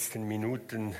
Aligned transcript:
letzten 0.00 0.26
Minuten 0.26 0.96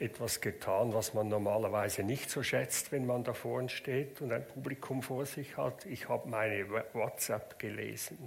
etwas 0.00 0.40
getan, 0.40 0.92
was 0.92 1.14
man 1.14 1.28
normalerweise 1.28 2.02
nicht 2.02 2.28
so 2.28 2.42
schätzt, 2.42 2.90
wenn 2.90 3.06
man 3.06 3.22
da 3.22 3.34
vorne 3.34 3.68
steht 3.68 4.20
und 4.20 4.32
ein 4.32 4.44
Publikum 4.44 5.00
vor 5.00 5.26
sich 5.26 5.56
hat. 5.56 5.86
Ich 5.86 6.08
habe 6.08 6.28
meine 6.28 6.68
WhatsApp 6.92 7.56
gelesen 7.60 8.18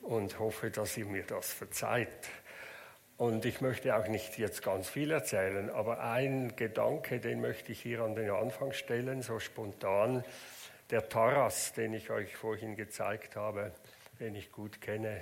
und 0.00 0.38
hoffe, 0.38 0.70
dass 0.70 0.96
ihr 0.96 1.04
mir 1.04 1.24
das 1.24 1.52
verzeiht. 1.52 2.30
Und 3.18 3.44
ich 3.44 3.60
möchte 3.60 3.94
auch 3.94 4.08
nicht 4.08 4.38
jetzt 4.38 4.62
ganz 4.62 4.88
viel 4.88 5.10
erzählen, 5.10 5.68
aber 5.68 6.00
ein 6.00 6.56
Gedanke, 6.56 7.20
den 7.20 7.42
möchte 7.42 7.72
ich 7.72 7.82
hier 7.82 8.00
an 8.00 8.14
den 8.14 8.30
Anfang 8.30 8.72
stellen, 8.72 9.20
so 9.20 9.38
spontan. 9.38 10.24
Der 10.88 11.10
Taras, 11.10 11.74
den 11.74 11.92
ich 11.92 12.08
euch 12.08 12.36
vorhin 12.36 12.74
gezeigt 12.74 13.36
habe, 13.36 13.72
den 14.18 14.34
ich 14.34 14.50
gut 14.50 14.80
kenne, 14.80 15.20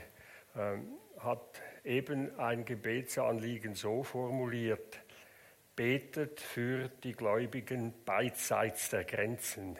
ähm, 0.56 0.86
hat 1.18 1.60
eben 1.90 2.38
ein 2.38 2.64
Gebetsanliegen 2.64 3.74
so 3.74 4.04
formuliert, 4.04 5.00
betet 5.74 6.40
für 6.40 6.88
die 7.02 7.12
Gläubigen 7.12 7.92
beidseits 8.04 8.90
der 8.90 9.02
Grenzen. 9.02 9.76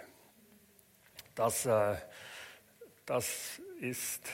Das, 1.36 1.66
äh, 1.66 1.94
das 3.06 3.60
ist, 3.80 4.28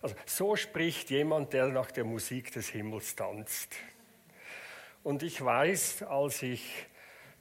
also 0.00 0.14
so 0.24 0.56
spricht 0.56 1.10
jemand, 1.10 1.52
der 1.52 1.68
nach 1.68 1.90
der 1.90 2.04
Musik 2.04 2.52
des 2.52 2.70
Himmels 2.70 3.14
tanzt. 3.14 3.74
Und 5.02 5.22
ich 5.22 5.44
weiß, 5.44 6.04
als 6.04 6.42
ich 6.42 6.86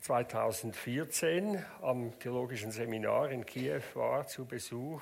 2014 0.01 1.63
am 1.81 2.19
Theologischen 2.19 2.71
Seminar 2.71 3.31
in 3.31 3.45
Kiew 3.45 3.81
war 3.93 4.27
zu 4.27 4.45
Besuch, 4.45 5.01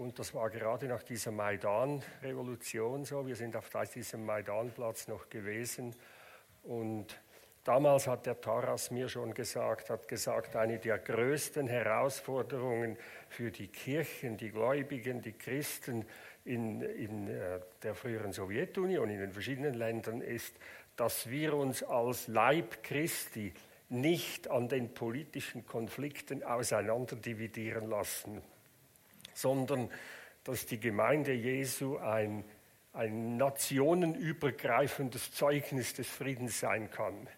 und 0.00 0.18
das 0.18 0.32
war 0.32 0.48
gerade 0.48 0.86
nach 0.86 1.02
dieser 1.02 1.30
Maidan-Revolution 1.30 3.04
so. 3.04 3.26
Wir 3.26 3.36
sind 3.36 3.54
auf 3.54 3.68
diesem 3.94 4.24
Maidanplatz 4.24 5.08
noch 5.08 5.28
gewesen. 5.28 5.94
Und 6.62 7.20
damals 7.64 8.06
hat 8.06 8.24
der 8.24 8.40
Taras 8.40 8.90
mir 8.90 9.10
schon 9.10 9.34
gesagt, 9.34 9.90
hat 9.90 10.08
gesagt, 10.08 10.56
eine 10.56 10.78
der 10.78 10.96
größten 10.96 11.68
Herausforderungen 11.68 12.96
für 13.28 13.50
die 13.50 13.68
Kirchen, 13.68 14.38
die 14.38 14.50
Gläubigen, 14.50 15.20
die 15.20 15.32
Christen 15.32 16.06
in, 16.46 16.80
in 16.80 17.28
äh, 17.28 17.60
der 17.82 17.94
früheren 17.94 18.32
Sowjetunion, 18.32 19.10
in 19.10 19.18
den 19.20 19.32
verschiedenen 19.32 19.74
Ländern 19.74 20.22
ist, 20.22 20.54
dass 20.96 21.28
wir 21.28 21.52
uns 21.52 21.82
als 21.82 22.26
Leib 22.26 22.82
Christi 22.82 23.52
nicht 23.90 24.48
an 24.48 24.66
den 24.66 24.94
politischen 24.94 25.66
Konflikten 25.66 26.42
auseinanderdividieren 26.42 27.90
lassen 27.90 28.40
sondern 29.40 29.90
dass 30.44 30.66
die 30.66 30.80
Gemeinde 30.80 31.32
Jesu 31.32 31.98
ein, 31.98 32.44
ein 32.92 33.36
nationenübergreifendes 33.36 35.32
Zeugnis 35.32 35.94
des 35.94 36.08
Friedens 36.08 36.60
sein 36.60 36.90
kann. 36.90 37.28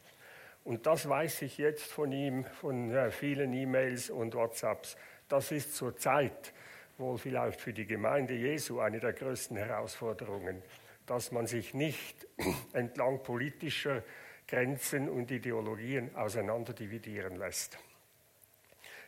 Und 0.65 0.87
das 0.87 1.09
weiß 1.09 1.43
ich 1.43 1.59
jetzt 1.59 1.91
von 1.91 2.13
ihm, 2.13 2.45
von 2.45 2.93
vielen 3.11 3.53
E-Mails 3.53 4.11
und 4.11 4.35
WhatsApps. 4.35 4.97
Das 5.29 5.51
ist 5.51 5.75
zurzeit 5.75 6.53
wohl 6.99 7.19
vielleicht 7.19 7.61
für 7.61 7.73
die 7.73 7.87
Gemeinde 7.87 8.35
Jesu 8.35 8.79
eine 8.79 9.01
der 9.01 9.13
größten 9.13 9.57
Herausforderungen, 9.57 10.63
dass 11.07 11.33
man 11.33 11.47
sich 11.47 11.75
nicht 11.75 12.29
entlang 12.73 13.23
politischer 13.23 14.05
Grenzen 14.47 15.09
und 15.09 15.31
Ideologien 15.31 16.15
auseinanderdividieren 16.15 17.37
lässt. 17.37 17.79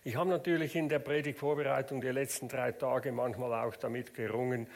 Ich 0.07 0.17
habe 0.17 0.29
natürlich 0.29 0.77
in 0.77 0.91
der 0.91 0.99
Predigtvorbereitung 0.99 2.03
der 2.03 2.13
letzten 2.13 2.47
drei 2.47 2.73
Tage 2.73 3.11
manchmal 3.11 3.55
auch 3.67 3.75
damit 3.75 4.13
gerungen, 4.13 4.67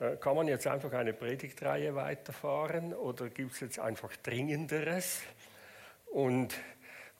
äh, 0.00 0.16
kann 0.16 0.34
man 0.34 0.48
jetzt 0.48 0.66
einfach 0.66 0.90
eine 0.94 1.12
Predigtreihe 1.12 1.94
weiterfahren 1.94 2.94
oder 2.94 3.28
gibt 3.28 3.52
es 3.52 3.60
jetzt 3.60 3.78
einfach 3.78 4.16
Dringenderes? 4.16 5.20
Und, 6.06 6.54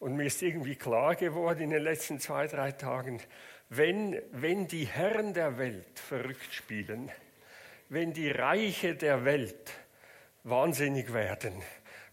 und 0.00 0.16
mir 0.16 0.24
ist 0.24 0.40
irgendwie 0.40 0.76
klar 0.76 1.14
geworden 1.14 1.60
in 1.60 1.68
den 1.68 1.82
letzten 1.82 2.18
zwei, 2.20 2.46
drei 2.46 2.72
Tagen, 2.72 3.20
wenn, 3.68 4.18
wenn 4.32 4.66
die 4.66 4.86
Herren 4.86 5.34
der 5.34 5.58
Welt 5.58 5.98
verrückt 5.98 6.54
spielen, 6.54 7.10
wenn 7.90 8.14
die 8.14 8.30
Reiche 8.30 8.94
der 8.94 9.26
Welt 9.26 9.72
wahnsinnig 10.42 11.12
werden, 11.12 11.52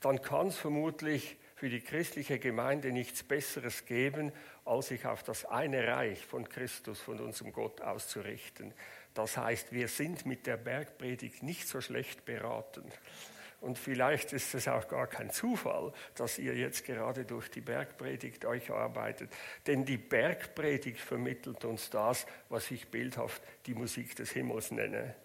dann 0.02 0.22
kann 0.22 0.48
es 0.48 0.58
vermutlich 0.58 1.38
für 1.56 1.70
die 1.70 1.80
christliche 1.80 2.40
Gemeinde 2.40 2.92
nichts 2.92 3.24
Besseres 3.24 3.86
geben, 3.86 4.34
als 4.66 4.88
sich 4.88 5.06
auf 5.06 5.24
das 5.24 5.46
eine 5.46 5.88
Reich 5.88 6.26
von 6.26 6.50
Christus, 6.50 7.00
von 7.00 7.20
unserem 7.20 7.54
Gott 7.54 7.82
auszurichten. 7.82 8.74
Das 9.14 9.38
heißt, 9.38 9.72
wir 9.72 9.88
sind 9.88 10.26
mit 10.26 10.48
der 10.48 10.58
Bergpredigt 10.58 11.44
nicht 11.44 11.68
so 11.68 11.80
schlecht 11.80 12.26
beraten. 12.26 12.84
Und 13.62 13.80
vielleicht 13.80 14.34
ist 14.34 14.54
es 14.54 14.68
auch 14.68 14.88
gar 14.88 15.08
kein 15.08 15.32
Zufall, 15.32 15.94
dass 16.16 16.38
ihr 16.38 16.56
jetzt 16.56 16.86
gerade 16.86 17.26
durch 17.26 17.50
die 17.50 17.62
Bergpredigt 17.62 18.46
euch 18.46 18.70
arbeitet. 18.70 19.32
Denn 19.66 19.86
die 19.86 19.98
Bergpredigt 19.98 21.00
vermittelt 21.00 21.64
uns 21.64 21.90
das, 21.90 22.28
was 22.50 22.70
ich 22.70 22.90
bildhaft 22.90 23.42
die 23.66 23.74
Musik 23.74 24.16
des 24.16 24.32
Himmels 24.32 24.72
nenne. 24.72 25.16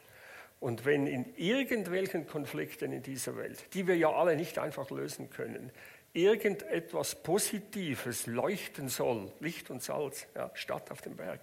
Und 0.61 0.85
wenn 0.85 1.07
in 1.07 1.35
irgendwelchen 1.37 2.27
Konflikten 2.27 2.93
in 2.93 3.03
dieser 3.03 3.37
Welt, 3.37 3.65
die 3.73 3.87
wir 3.87 3.97
ja 3.97 4.13
alle 4.13 4.37
nicht 4.37 4.59
einfach 4.59 4.91
lösen 4.91 5.31
können, 5.31 5.73
irgendetwas 6.13 7.23
Positives 7.23 8.27
leuchten 8.27 8.89
soll, 8.89 9.33
Licht 9.41 9.71
und 9.71 9.83
Salz, 9.83 10.27
ja, 10.35 10.51
Stadt 10.55 10.91
auf 10.91 11.01
dem 11.03 11.17
Berg, 11.17 11.41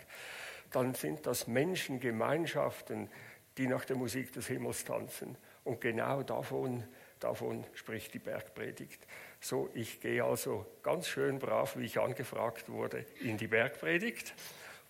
dann 0.71 0.93
sind 0.93 1.25
das 1.25 1.47
Menschengemeinschaften, 1.47 3.09
die 3.57 3.67
nach 3.67 3.85
der 3.85 3.95
Musik 3.95 4.33
des 4.33 4.47
Himmels 4.47 4.83
tanzen. 4.83 5.37
Und 5.63 5.81
genau 5.81 6.23
davon, 6.23 6.83
davon 7.19 7.65
spricht 7.73 8.13
die 8.13 8.19
Bergpredigt. 8.19 9.05
So, 9.39 9.69
ich 9.73 9.99
gehe 9.99 10.23
also 10.23 10.65
ganz 10.83 11.07
schön 11.07 11.39
brav, 11.39 11.77
wie 11.77 11.85
ich 11.85 11.99
angefragt 11.99 12.69
wurde, 12.69 13.05
in 13.21 13.37
die 13.37 13.47
Bergpredigt. 13.47 14.33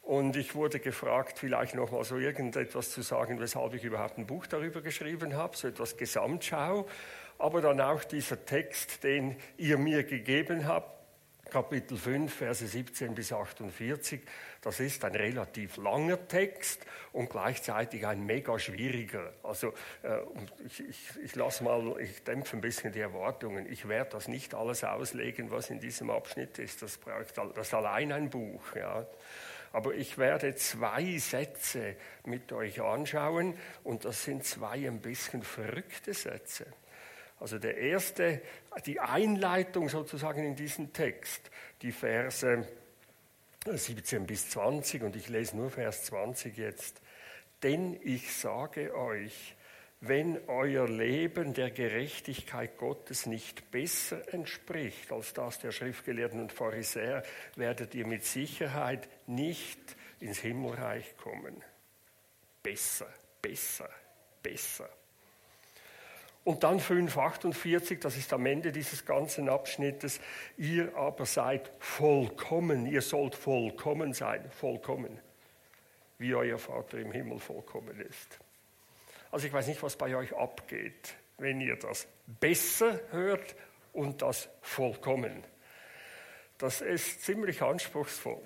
Und 0.01 0.37
ich 0.37 0.55
wurde 0.55 0.79
gefragt, 0.79 1.37
vielleicht 1.37 1.75
noch 1.75 1.91
mal 1.91 2.03
so 2.05 2.17
irgendetwas 2.17 2.91
zu 2.91 3.01
sagen, 3.01 3.39
weshalb 3.41 3.73
ich 3.73 3.83
überhaupt 3.83 4.17
ein 4.17 4.25
Buch 4.25 4.47
darüber 4.47 4.81
geschrieben 4.81 5.35
habe, 5.35 5.57
so 5.57 5.67
etwas 5.67 5.97
Gesamtschau 5.97 6.87
aber 7.39 7.61
dann 7.61 7.81
auch 7.81 8.03
dieser 8.03 8.45
Text, 8.45 9.03
den 9.03 9.35
ihr 9.57 9.77
mir 9.77 10.03
gegeben 10.03 10.67
habt, 10.67 10.97
Kapitel 11.49 11.97
5, 11.97 12.33
Verse 12.33 12.67
17 12.67 13.15
bis 13.15 13.31
48. 13.31 14.21
Das 14.61 14.79
ist 14.79 15.03
ein 15.05 15.15
relativ 15.15 15.77
langer 15.77 16.27
Text 16.27 16.85
und 17.13 17.29
gleichzeitig 17.29 18.05
ein 18.05 18.25
mega 18.25 18.59
schwieriger. 18.59 19.33
Also 19.43 19.73
äh, 20.03 20.19
ich, 20.65 20.81
ich, 20.81 21.09
ich 21.23 21.35
lasse 21.35 21.63
mal, 21.63 21.95
ich 22.01 22.23
dämpfe 22.23 22.57
ein 22.57 22.61
bisschen 22.61 22.91
die 22.91 22.99
Erwartungen. 22.99 23.71
Ich 23.71 23.87
werde 23.87 24.11
das 24.11 24.27
nicht 24.27 24.53
alles 24.53 24.83
auslegen, 24.83 25.51
was 25.51 25.69
in 25.69 25.79
diesem 25.79 26.09
Abschnitt 26.09 26.59
ist. 26.59 26.81
Das 26.81 26.97
braucht 26.97 27.37
das 27.55 27.73
allein 27.73 28.11
ein 28.11 28.29
Buch. 28.29 28.75
Ja. 28.75 29.05
Aber 29.71 29.93
ich 29.93 30.17
werde 30.17 30.55
zwei 30.55 31.17
Sätze 31.17 31.95
mit 32.25 32.51
euch 32.51 32.81
anschauen 32.81 33.57
und 33.83 34.05
das 34.05 34.23
sind 34.23 34.43
zwei 34.43 34.87
ein 34.87 34.99
bisschen 34.99 35.43
verrückte 35.43 36.13
Sätze. 36.13 36.65
Also 37.39 37.59
der 37.59 37.77
erste, 37.77 38.41
die 38.85 38.99
Einleitung 38.99 39.89
sozusagen 39.89 40.43
in 40.43 40.55
diesen 40.55 40.91
Text, 40.93 41.51
die 41.81 41.91
Verse 41.91 42.67
17 43.65 44.25
bis 44.25 44.49
20 44.49 45.03
und 45.03 45.15
ich 45.15 45.29
lese 45.29 45.57
nur 45.57 45.69
Vers 45.69 46.05
20 46.05 46.57
jetzt. 46.57 47.01
Denn 47.63 47.99
ich 48.03 48.33
sage 48.35 48.95
euch, 48.95 49.55
wenn 49.99 50.39
euer 50.47 50.87
Leben 50.87 51.53
der 51.53 51.71
Gerechtigkeit 51.71 52.77
Gottes 52.77 53.25
nicht 53.25 53.71
besser 53.71 54.31
entspricht 54.31 55.11
als 55.11 55.33
das 55.33 55.59
der 55.59 55.71
Schriftgelehrten 55.71 56.39
und 56.39 56.51
Pharisäer, 56.51 57.23
werdet 57.55 57.95
ihr 57.95 58.05
mit 58.05 58.23
Sicherheit 58.23 59.09
nicht 59.27 59.79
ins 60.19 60.39
Himmelreich 60.39 61.17
kommen. 61.17 61.63
Besser, 62.61 63.07
besser, 63.41 63.89
besser. 64.43 64.89
Und 66.47 66.63
dann 66.63 66.79
5,48, 66.79 67.99
das 67.99 68.15
ist 68.15 68.31
am 68.31 68.45
Ende 68.45 68.71
dieses 68.71 69.05
ganzen 69.05 69.49
Abschnittes, 69.49 70.21
ihr 70.55 70.95
aber 70.95 71.25
seid 71.25 71.69
vollkommen, 71.77 72.85
ihr 72.85 73.01
sollt 73.01 73.35
vollkommen 73.35 74.13
sein, 74.13 74.49
vollkommen, 74.51 75.19
wie 76.19 76.33
euer 76.33 76.57
Vater 76.57 76.99
im 76.99 77.11
Himmel 77.11 77.39
vollkommen 77.39 77.99
ist. 77.99 78.39
Also 79.29 79.45
ich 79.45 79.51
weiß 79.51 79.67
nicht, 79.67 79.83
was 79.83 79.97
bei 79.97 80.15
euch 80.15 80.33
abgeht, 80.37 81.15
wenn 81.37 81.59
ihr 81.59 81.75
das 81.75 82.07
besser 82.39 82.97
hört 83.11 83.53
und 83.91 84.21
das 84.21 84.47
vollkommen. 84.61 85.43
Das 86.59 86.79
ist 86.79 87.23
ziemlich 87.25 87.61
anspruchsvoll 87.61 88.41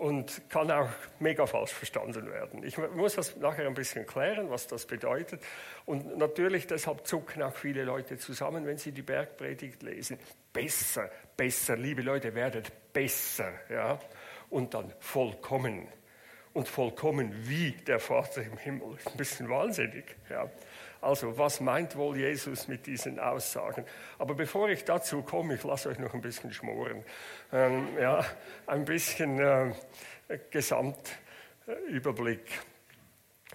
und 0.00 0.48
kann 0.48 0.70
auch 0.70 0.88
mega 1.18 1.44
falsch 1.44 1.72
verstanden 1.72 2.26
werden. 2.32 2.64
Ich 2.64 2.78
muss 2.78 3.16
das 3.16 3.36
nachher 3.36 3.66
ein 3.66 3.74
bisschen 3.74 4.06
klären, 4.06 4.48
was 4.48 4.66
das 4.66 4.86
bedeutet. 4.86 5.42
Und 5.84 6.16
natürlich, 6.16 6.66
deshalb 6.66 7.06
zucken 7.06 7.42
auch 7.42 7.54
viele 7.54 7.84
Leute 7.84 8.16
zusammen, 8.16 8.64
wenn 8.64 8.78
sie 8.78 8.92
die 8.92 9.02
Bergpredigt 9.02 9.82
lesen. 9.82 10.18
Besser, 10.54 11.10
besser, 11.36 11.76
liebe 11.76 12.00
Leute, 12.00 12.34
werdet 12.34 12.72
besser. 12.94 13.52
Ja? 13.68 13.98
Und 14.48 14.72
dann 14.72 14.90
vollkommen. 15.00 15.86
Und 16.54 16.66
vollkommen 16.66 17.34
wie 17.46 17.72
der 17.72 18.00
Vater 18.00 18.42
im 18.42 18.56
Himmel. 18.56 18.96
Ein 19.04 19.16
bisschen 19.18 19.50
wahnsinnig. 19.50 20.16
Ja? 20.30 20.50
Also, 21.00 21.38
was 21.38 21.60
meint 21.60 21.96
wohl 21.96 22.18
Jesus 22.18 22.68
mit 22.68 22.86
diesen 22.86 23.18
Aussagen? 23.18 23.86
Aber 24.18 24.34
bevor 24.34 24.68
ich 24.68 24.84
dazu 24.84 25.22
komme, 25.22 25.54
ich 25.54 25.64
lasse 25.64 25.88
euch 25.88 25.98
noch 25.98 26.12
ein 26.12 26.20
bisschen 26.20 26.52
schmoren. 26.52 27.02
Ähm, 27.52 27.88
ja, 27.98 28.22
ein 28.66 28.84
bisschen 28.84 29.40
äh, 29.40 29.72
Gesamtüberblick. 30.50 32.60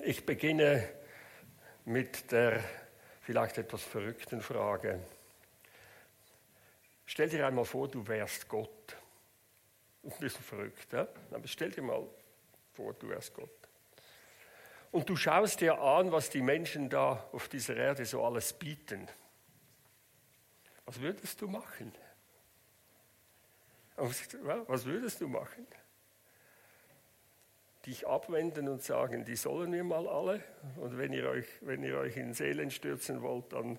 Ich 0.04 0.26
beginne 0.26 0.90
mit 1.86 2.32
der 2.32 2.64
vielleicht 3.22 3.60
etwas 3.60 3.84
verrückten 3.84 4.42
Frage. 4.42 5.00
Stell 7.06 7.30
dir 7.30 7.46
einmal 7.46 7.66
vor, 7.66 7.88
du 7.88 8.08
wärst 8.08 8.50
Gott. 8.50 8.98
Ein 10.04 10.14
bisschen 10.20 10.44
verrückt, 10.44 10.94
ja? 10.94 11.08
aber 11.32 11.48
stell 11.48 11.70
dir 11.72 11.84
mal 11.84 12.04
vor, 12.74 12.94
du 12.94 13.10
wärst 13.10 13.34
Gott. 13.34 13.65
Und 14.96 15.10
du 15.10 15.18
schaust 15.18 15.60
dir 15.60 15.82
an, 15.82 16.14
was 16.14 16.30
die 16.30 16.42
Menschen 16.42 16.90
da 16.90 17.28
auf 17.34 17.50
dieser 17.50 17.76
Erde 17.76 18.06
so 18.06 18.24
alles 18.24 18.54
bieten. 18.54 19.10
Was 20.86 21.02
würdest 21.02 21.42
du 21.42 21.50
machen? 21.50 21.94
Was 23.98 24.86
würdest 24.86 25.20
du 25.20 25.28
machen? 25.28 25.68
Dich 27.86 28.08
abwenden 28.08 28.70
und 28.70 28.84
sagen, 28.84 29.26
die 29.26 29.36
sollen 29.36 29.74
wir 29.74 29.84
mal 29.84 30.08
alle. 30.08 30.42
Und 30.78 30.98
wenn 30.98 31.12
ihr 31.12 31.28
euch, 31.28 31.48
wenn 31.60 31.84
ihr 31.84 31.98
euch 31.98 32.16
in 32.16 32.34
Seelen 32.34 32.72
stürzen 32.72 33.22
wollt, 33.22 33.52
dann 33.52 33.78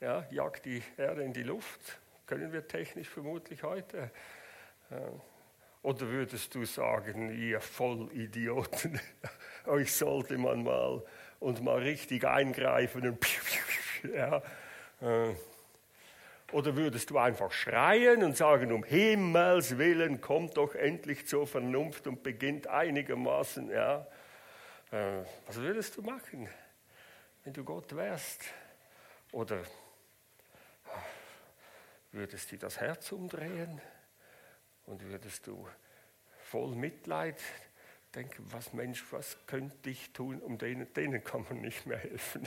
ja, 0.00 0.26
jagt 0.30 0.66
die 0.66 0.82
Erde 0.98 1.22
in 1.22 1.32
die 1.32 1.44
Luft. 1.44 1.98
Können 2.26 2.52
wir 2.52 2.68
technisch 2.68 3.08
vermutlich 3.08 3.62
heute. 3.62 4.10
Oder 5.82 6.08
würdest 6.08 6.54
du 6.54 6.64
sagen, 6.64 7.36
ihr 7.36 7.60
Vollidioten, 7.60 9.00
euch 9.66 9.92
sollte 9.92 10.38
man 10.38 10.62
mal 10.62 11.02
und 11.40 11.62
mal 11.62 11.78
richtig 11.78 12.24
eingreifen 12.24 13.06
und 13.08 13.26
ja. 14.14 14.42
Äh. 15.00 15.34
Oder 16.52 16.76
würdest 16.76 17.08
du 17.08 17.18
einfach 17.18 17.50
schreien 17.50 18.22
und 18.22 18.36
sagen, 18.36 18.72
um 18.72 18.84
Himmels 18.84 19.78
Willen, 19.78 20.20
kommt 20.20 20.58
doch 20.58 20.74
endlich 20.74 21.26
zur 21.26 21.46
Vernunft 21.46 22.06
und 22.06 22.22
beginnt 22.22 22.66
einigermaßen, 22.66 23.70
ja. 23.70 24.06
Äh, 24.92 25.24
was 25.46 25.56
würdest 25.56 25.96
du 25.96 26.02
machen, 26.02 26.48
wenn 27.42 27.54
du 27.54 27.64
Gott 27.64 27.96
wärst? 27.96 28.44
Oder 29.32 29.62
würdest 32.12 32.52
du 32.52 32.58
das 32.58 32.78
Herz 32.78 33.10
umdrehen 33.10 33.80
und 34.92 35.02
würdest 35.08 35.46
du 35.46 35.66
voll 36.44 36.74
Mitleid 36.74 37.40
denken, 38.14 38.44
was 38.50 38.74
Mensch, 38.74 39.02
was 39.10 39.38
könnte 39.46 39.88
ich 39.88 40.12
tun, 40.12 40.40
um 40.42 40.58
denen, 40.58 40.92
denen 40.92 41.24
kann 41.24 41.46
man 41.48 41.62
nicht 41.62 41.86
mehr 41.86 41.96
helfen. 41.96 42.46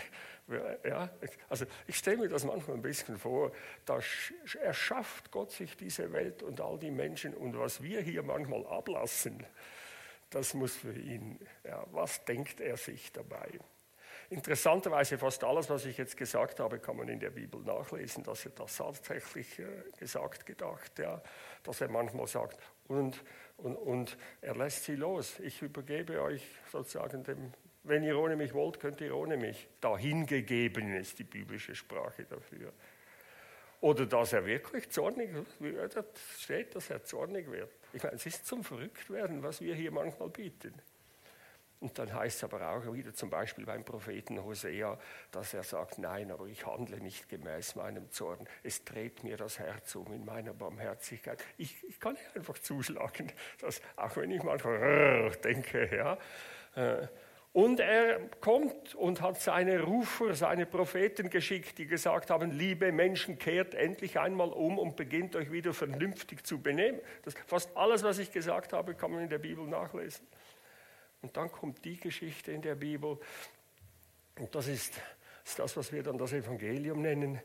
Ja, 0.83 1.09
also 1.49 1.65
ich 1.87 1.97
stelle 1.97 2.17
mir 2.17 2.29
das 2.29 2.45
manchmal 2.45 2.77
ein 2.77 2.83
bisschen 2.83 3.17
vor, 3.17 3.51
da 3.85 3.99
erschafft 4.61 5.31
Gott 5.31 5.51
sich 5.51 5.75
diese 5.75 6.13
Welt 6.13 6.43
und 6.43 6.61
all 6.61 6.77
die 6.77 6.91
Menschen 6.91 7.33
und 7.33 7.57
was 7.57 7.81
wir 7.81 8.01
hier 8.01 8.21
manchmal 8.21 8.63
ablassen, 8.67 9.43
das 10.29 10.53
muss 10.53 10.75
für 10.75 10.93
ihn, 10.93 11.39
ja, 11.63 11.83
was 11.91 12.25
denkt 12.25 12.59
er 12.59 12.77
sich 12.77 13.11
dabei? 13.11 13.59
Interessanterweise 14.29 15.17
fast 15.17 15.43
alles, 15.43 15.69
was 15.69 15.85
ich 15.85 15.97
jetzt 15.97 16.17
gesagt 16.17 16.59
habe, 16.59 16.79
kann 16.79 16.97
man 16.97 17.07
in 17.09 17.19
der 17.19 17.29
Bibel 17.29 17.61
nachlesen, 17.61 18.23
dass 18.23 18.45
er 18.45 18.51
das 18.51 18.77
tatsächlich 18.77 19.59
äh, 19.59 19.65
gesagt, 19.99 20.45
gedacht, 20.45 20.97
ja, 20.97 21.21
dass 21.63 21.81
er 21.81 21.89
manchmal 21.89 22.27
sagt, 22.27 22.59
und, 22.87 23.23
und, 23.57 23.75
und 23.75 24.17
er 24.41 24.55
lässt 24.55 24.85
sie 24.85 24.95
los. 24.95 25.39
Ich 25.39 25.61
übergebe 25.61 26.21
euch 26.21 26.43
sozusagen 26.71 27.23
dem, 27.23 27.53
wenn 27.83 28.03
ihr 28.03 28.17
ohne 28.17 28.35
mich 28.35 28.53
wollt, 28.53 28.79
könnt 28.79 28.99
ihr 29.01 29.15
ohne 29.15 29.37
mich. 29.37 29.67
Dahingegeben 29.79 30.95
ist 30.95 31.19
die 31.19 31.23
biblische 31.23 31.75
Sprache 31.75 32.25
dafür. 32.25 32.73
Oder 33.81 34.07
dass 34.07 34.33
er 34.33 34.45
wirklich 34.45 34.89
zornig 34.89 35.29
wird, 35.59 36.21
steht, 36.39 36.75
dass 36.75 36.89
er 36.89 37.03
zornig 37.03 37.51
wird. 37.51 37.69
Ich 37.93 38.01
meine, 38.01 38.15
es 38.15 38.25
ist 38.25 38.47
zum 38.47 38.63
Verrücktwerden, 38.63 39.43
was 39.43 39.61
wir 39.61 39.75
hier 39.75 39.91
manchmal 39.91 40.29
bieten. 40.29 40.73
Und 41.79 41.99
dann 41.99 42.13
heißt 42.13 42.37
es 42.37 42.43
aber 42.43 42.69
auch 42.69 42.93
wieder 42.93 43.13
zum 43.13 43.29
Beispiel 43.29 43.65
beim 43.65 43.83
Propheten 43.83 44.43
Hosea, 44.43 44.97
dass 45.31 45.53
er 45.53 45.63
sagt, 45.63 45.99
nein, 45.99 46.31
aber 46.31 46.45
ich 46.47 46.65
handle 46.65 46.99
nicht 46.99 47.29
gemäß 47.29 47.75
meinem 47.75 48.09
Zorn. 48.11 48.47
Es 48.63 48.83
dreht 48.85 49.23
mir 49.23 49.37
das 49.37 49.59
Herz 49.59 49.95
um 49.95 50.11
in 50.13 50.25
meiner 50.25 50.53
Barmherzigkeit. 50.53 51.43
Ich, 51.57 51.83
ich 51.83 51.99
kann 51.99 52.17
einfach 52.33 52.57
zuschlagen, 52.59 53.31
dass, 53.59 53.81
auch 53.97 54.15
wenn 54.15 54.31
ich 54.31 54.41
manchmal 54.41 55.31
denke, 55.43 55.95
ja. 55.95 56.17
Äh, 56.75 57.07
und 57.55 57.79
er 57.79 58.19
kommt 58.41 58.95
und 58.95 59.21
hat 59.21 59.39
seine 59.39 59.81
Rufer, 59.81 60.35
seine 60.35 60.65
Propheten 60.65 61.29
geschickt, 61.29 61.77
die 61.77 61.87
gesagt 61.87 62.29
haben, 62.29 62.51
liebe 62.51 62.91
Menschen, 62.91 63.39
kehrt 63.39 63.73
endlich 63.75 64.19
einmal 64.19 64.49
um 64.49 64.77
und 64.77 64.97
beginnt 64.97 65.37
euch 65.37 65.49
wieder 65.53 65.73
vernünftig 65.73 66.45
zu 66.45 66.61
benehmen. 66.61 66.99
Das, 67.23 67.33
fast 67.47 67.77
alles, 67.77 68.03
was 68.03 68.19
ich 68.19 68.33
gesagt 68.33 68.73
habe, 68.73 68.93
kann 68.93 69.11
man 69.11 69.21
in 69.21 69.29
der 69.29 69.37
Bibel 69.37 69.65
nachlesen. 69.65 70.27
Und 71.25 71.35
dann 71.37 71.51
kommt 71.51 71.83
die 71.83 71.97
Geschichte 71.97 72.51
in 72.51 72.61
der 72.61 72.75
Bibel, 72.75 73.17
und 74.37 74.53
das 74.53 74.67
ist, 74.67 74.93
ist 75.43 75.57
das, 75.57 75.75
was 75.75 75.91
wir 75.91 76.03
dann 76.03 76.19
das 76.19 76.33
Evangelium 76.33 77.01
nennen, 77.01 77.41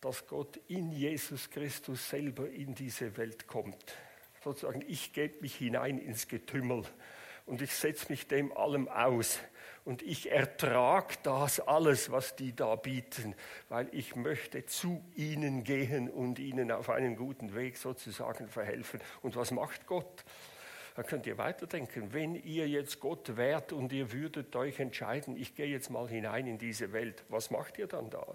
dass 0.00 0.26
Gott 0.26 0.58
in 0.68 0.90
Jesus 0.90 1.50
Christus 1.50 2.08
selber 2.08 2.48
in 2.48 2.74
diese 2.74 3.14
Welt 3.18 3.46
kommt. 3.46 3.94
Sozusagen, 4.42 4.82
ich 4.88 5.12
gebe 5.12 5.42
mich 5.42 5.56
hinein 5.56 5.98
ins 5.98 6.28
Getümmel 6.28 6.82
und 7.44 7.60
ich 7.60 7.74
setze 7.74 8.06
mich 8.08 8.26
dem 8.26 8.56
allem 8.56 8.88
aus 8.88 9.38
und 9.84 10.00
ich 10.00 10.30
ertrage 10.30 11.14
das 11.24 11.60
alles, 11.60 12.10
was 12.10 12.36
die 12.36 12.56
da 12.56 12.74
bieten, 12.76 13.34
weil 13.68 13.90
ich 13.92 14.16
möchte 14.16 14.64
zu 14.64 15.04
ihnen 15.14 15.62
gehen 15.62 16.08
und 16.08 16.38
ihnen 16.38 16.72
auf 16.72 16.88
einen 16.88 17.16
guten 17.16 17.54
Weg 17.54 17.76
sozusagen 17.76 18.48
verhelfen. 18.48 18.98
Und 19.20 19.36
was 19.36 19.50
macht 19.50 19.86
Gott? 19.86 20.24
Da 20.98 21.04
könnt 21.04 21.28
ihr 21.28 21.38
weiterdenken. 21.38 22.12
Wenn 22.12 22.34
ihr 22.34 22.68
jetzt 22.68 22.98
Gott 22.98 23.36
wärt 23.36 23.72
und 23.72 23.92
ihr 23.92 24.10
würdet 24.10 24.56
euch 24.56 24.80
entscheiden, 24.80 25.36
ich 25.36 25.54
gehe 25.54 25.68
jetzt 25.68 25.90
mal 25.90 26.08
hinein 26.08 26.48
in 26.48 26.58
diese 26.58 26.92
Welt, 26.92 27.22
was 27.28 27.52
macht 27.52 27.78
ihr 27.78 27.86
dann 27.86 28.10
da? 28.10 28.26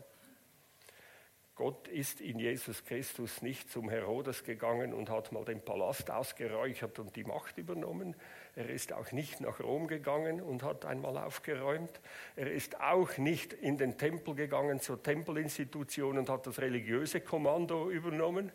Gott 1.56 1.90
ist 1.90 2.22
in 2.22 2.40
Jesus 2.40 2.86
Christus 2.86 3.42
nicht 3.42 3.70
zum 3.70 3.90
Herodes 3.90 4.46
gegangen 4.46 4.94
und 4.94 5.10
hat 5.10 5.34
mal 5.34 5.44
den 5.44 5.60
Palast 5.60 6.10
ausgeräuchert 6.10 7.00
und 7.00 7.18
die 7.18 7.26
Macht 7.26 7.58
übernommen. 7.58 8.16
Er 8.56 8.70
ist 8.70 8.94
auch 8.94 9.12
nicht 9.12 9.42
nach 9.42 9.60
Rom 9.60 9.90
gegangen 9.90 10.40
und 10.40 10.64
hat 10.64 10.86
einmal 10.86 11.18
aufgeräumt. 11.18 12.00
Er 12.38 12.50
ist 12.50 12.80
auch 12.80 13.18
nicht 13.18 13.52
in 13.52 13.78
den 13.78 13.98
Tempel 13.98 14.36
gegangen 14.36 14.80
zur 14.80 15.04
Tempelinstitution 15.04 16.18
und 16.18 16.30
hat 16.30 16.48
das 16.48 16.60
religiöse 16.60 17.20
Kommando 17.20 17.92
übernommen. 17.92 18.54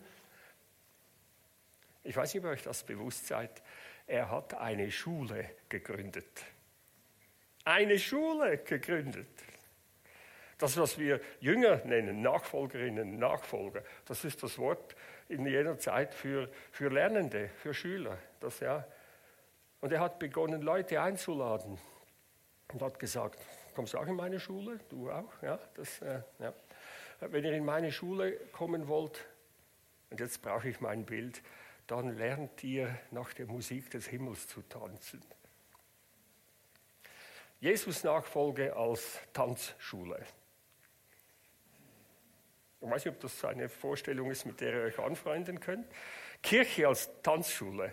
Ich 2.05 2.17
weiß 2.17 2.33
nicht, 2.33 2.43
ob 2.43 2.51
euch 2.51 2.63
das 2.63 2.85
bewusst 2.85 3.27
seid. 3.27 3.63
Er 4.09 4.31
hat 4.31 4.55
eine 4.55 4.91
Schule 4.91 5.51
gegründet. 5.69 6.43
Eine 7.65 7.99
Schule 7.99 8.57
gegründet. 8.57 9.29
Das, 10.57 10.79
was 10.79 10.99
wir 10.99 11.21
Jünger 11.41 11.85
nennen, 11.85 12.23
Nachfolgerinnen, 12.23 13.19
Nachfolger, 13.19 13.85
das 14.07 14.25
ist 14.25 14.43
das 14.43 14.57
Wort 14.57 14.97
in 15.29 15.47
jener 15.47 15.79
Zeit 15.79 16.15
für, 16.15 16.49
für 16.73 16.89
Lernende, 16.89 17.51
für 17.59 17.75
Schüler. 17.75 18.17
Das, 18.41 18.61
ja. 18.61 18.85
Und 19.83 19.93
er 19.93 20.01
hat 20.01 20.19
begonnen, 20.19 20.63
Leute 20.63 21.03
einzuladen 21.03 21.79
und 22.73 22.81
hat 22.81 22.99
gesagt, 22.99 23.39
kommst 23.75 23.93
du 23.93 23.99
auch 23.99 24.07
in 24.07 24.17
meine 24.17 24.41
Schule? 24.41 24.81
Du 24.89 25.11
auch? 25.11 25.43
Ja, 25.43 25.59
das, 25.75 26.01
äh, 26.01 26.23
ja. 26.39 26.55
Wenn 27.21 27.45
ihr 27.45 27.53
in 27.53 27.67
meine 27.67 27.93
Schule 27.93 28.33
kommen 28.53 28.89
wollt, 28.89 29.23
und 30.09 30.19
jetzt 30.19 30.41
brauche 30.41 30.71
ich 30.71 30.81
mein 30.81 31.05
Bild, 31.05 31.43
dann 31.89 32.17
lernt 32.17 32.63
ihr 32.63 32.97
nach 33.11 33.33
der 33.33 33.47
Musik 33.47 33.91
des 33.91 34.07
Himmels 34.07 34.47
zu 34.47 34.63
tanzen. 34.63 35.23
Jesus 37.61 38.05
Nachfolge 38.05 38.77
als 38.77 39.19
Tanzschule. 39.33 40.25
Ich 42.81 42.89
weiß 42.89 43.05
nicht, 43.05 43.15
ob 43.15 43.21
das 43.21 43.45
eine 43.45 43.69
Vorstellung 43.69 44.31
ist, 44.31 44.47
mit 44.47 44.61
der 44.61 44.75
ihr 44.75 44.83
euch 44.83 44.99
anfreunden 45.01 45.59
könnt. 45.59 45.87
Kirche 46.43 46.87
als 46.87 47.11
Tanzschule 47.23 47.93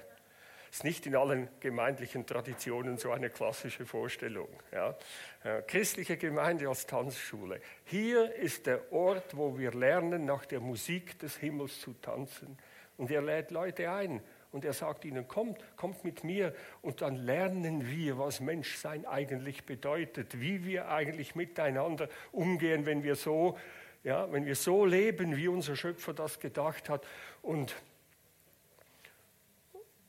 ist 0.70 0.84
nicht 0.84 1.06
in 1.06 1.16
allen 1.16 1.48
gemeindlichen 1.62 2.28
Traditionen 2.28 2.98
so 2.98 3.12
eine 3.12 3.30
klassische 3.30 3.86
Vorstellung. 3.86 4.50
Ja. 4.74 4.96
Äh, 5.44 5.62
christliche 5.62 6.18
Gemeinde 6.18 6.68
als 6.68 6.86
Tanzschule. 6.86 7.62
Hier 7.86 8.36
ist 8.36 8.68
der 8.68 8.92
Ort, 8.92 9.38
wo 9.38 9.58
wir 9.58 9.72
lernen, 9.72 10.26
nach 10.26 10.46
der 10.46 10.60
Musik 10.60 11.18
des 11.18 11.38
Himmels 11.38 11.80
zu 11.80 11.94
tanzen. 11.94 12.60
Und 12.98 13.12
er 13.12 13.22
lädt 13.22 13.52
Leute 13.52 13.92
ein 13.92 14.22
und 14.52 14.64
er 14.64 14.74
sagt 14.74 15.04
ihnen, 15.04 15.28
kommt, 15.28 15.60
kommt 15.76 16.06
mit 16.06 16.24
mir 16.24 16.56
und 16.82 17.02
dann 17.02 17.18
lernen 17.18 17.90
wir, 17.90 18.18
was 18.18 18.40
Menschsein 18.40 19.06
eigentlich 19.06 19.66
bedeutet, 19.66 20.40
wie 20.40 20.64
wir 20.64 20.90
eigentlich 20.90 21.36
miteinander 21.36 22.08
umgehen, 22.32 22.86
wenn 22.86 23.04
wir 23.04 23.16
so, 23.16 23.58
ja, 24.04 24.32
wenn 24.32 24.46
wir 24.46 24.56
so 24.56 24.86
leben, 24.86 25.36
wie 25.36 25.50
unser 25.50 25.76
Schöpfer 25.76 26.14
das 26.14 26.40
gedacht 26.40 26.88
hat. 26.88 27.06
Und, 27.42 27.76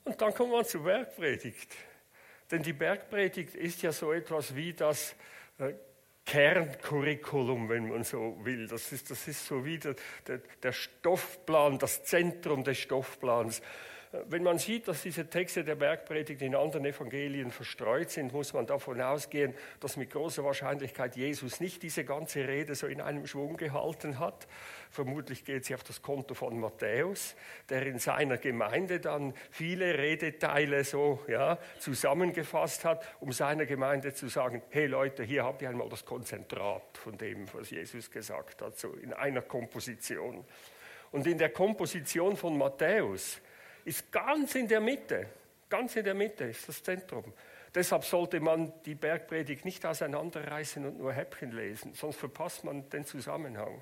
und 0.05 0.21
dann 0.21 0.33
kommt 0.33 0.51
man 0.51 0.63
zur 0.63 0.83
Bergpredigt. 0.83 1.75
Denn 2.49 2.63
die 2.63 2.73
Bergpredigt 2.73 3.53
ist 3.53 3.81
ja 3.81 3.91
so 3.91 4.13
etwas 4.13 4.55
wie 4.55 4.71
das 4.71 5.13
äh, 5.59 5.73
Kerncurriculum, 6.27 7.69
wenn 7.69 7.87
man 7.87 8.03
so 8.03 8.37
will. 8.43 8.67
Das 8.67 8.91
ist, 8.91 9.09
das 9.09 9.27
ist 9.29 9.45
so 9.45 9.63
wie 9.63 9.79
der, 9.79 9.95
der, 10.27 10.41
der 10.61 10.73
Stoffplan, 10.73 11.79
das 11.79 12.03
Zentrum 12.03 12.65
des 12.65 12.77
Stoffplans. 12.79 13.61
Wenn 14.11 14.43
man 14.43 14.57
sieht, 14.57 14.87
dass 14.87 15.01
diese 15.01 15.29
Texte 15.29 15.65
der 15.65 15.75
Bergpredigt 15.75 16.41
in 16.41 16.55
anderen 16.55 16.85
Evangelien 16.85 17.51
verstreut 17.51 18.09
sind, 18.09 18.31
muss 18.31 18.53
man 18.53 18.65
davon 18.65 19.01
ausgehen, 19.01 19.53
dass 19.81 19.97
mit 19.97 20.11
großer 20.11 20.45
Wahrscheinlichkeit 20.45 21.17
Jesus 21.17 21.59
nicht 21.59 21.83
diese 21.83 22.05
ganze 22.05 22.47
Rede 22.47 22.73
so 22.75 22.87
in 22.87 23.01
einem 23.01 23.27
Schwung 23.27 23.57
gehalten 23.57 24.17
hat. 24.17 24.47
Vermutlich 24.91 25.43
geht 25.43 25.65
sie 25.65 25.75
auf 25.75 25.83
das 25.83 26.01
Konto 26.01 26.35
von 26.35 26.57
Matthäus, 26.57 27.35
der 27.69 27.85
in 27.85 27.99
seiner 27.99 28.37
Gemeinde 28.37 29.01
dann 29.01 29.33
viele 29.51 29.97
Redeteile 29.97 30.85
so 30.85 31.19
ja, 31.27 31.57
zusammengefasst 31.79 32.85
hat, 32.85 33.05
um 33.19 33.33
seiner 33.33 33.65
Gemeinde 33.65 34.13
zu 34.13 34.29
sagen, 34.29 34.61
hey 34.69 34.85
Leute, 34.85 35.23
hier 35.23 35.43
habt 35.43 35.61
ihr 35.61 35.69
einmal 35.69 35.89
das 35.89 36.05
Konzentrat 36.05 36.97
von 36.97 37.17
dem, 37.17 37.45
was 37.53 37.71
Jesus 37.71 38.09
gesagt 38.09 38.61
hat, 38.61 38.79
so 38.79 38.93
in 38.93 39.11
einer 39.11 39.41
Komposition. 39.41 40.45
Und 41.11 41.27
in 41.27 41.37
der 41.37 41.49
Komposition 41.49 42.37
von 42.37 42.57
Matthäus 42.57 43.41
ist 43.87 44.11
ganz 44.11 44.53
in 44.55 44.67
der 44.67 44.81
Mitte. 44.81 45.27
Ganz 45.69 45.95
in 45.95 46.03
der 46.03 46.13
Mitte 46.13 46.43
ist 46.43 46.67
das 46.67 46.83
Zentrum. 46.83 47.33
Deshalb 47.73 48.03
sollte 48.03 48.39
man 48.39 48.73
die 48.85 48.95
Bergpredigt 48.95 49.63
nicht 49.63 49.85
auseinanderreißen 49.85 50.85
und 50.85 50.97
nur 50.97 51.13
Häppchen 51.13 51.51
lesen, 51.51 51.93
sonst 51.93 52.17
verpasst 52.17 52.63
man 52.63 52.89
den 52.89 53.05
Zusammenhang. 53.05 53.81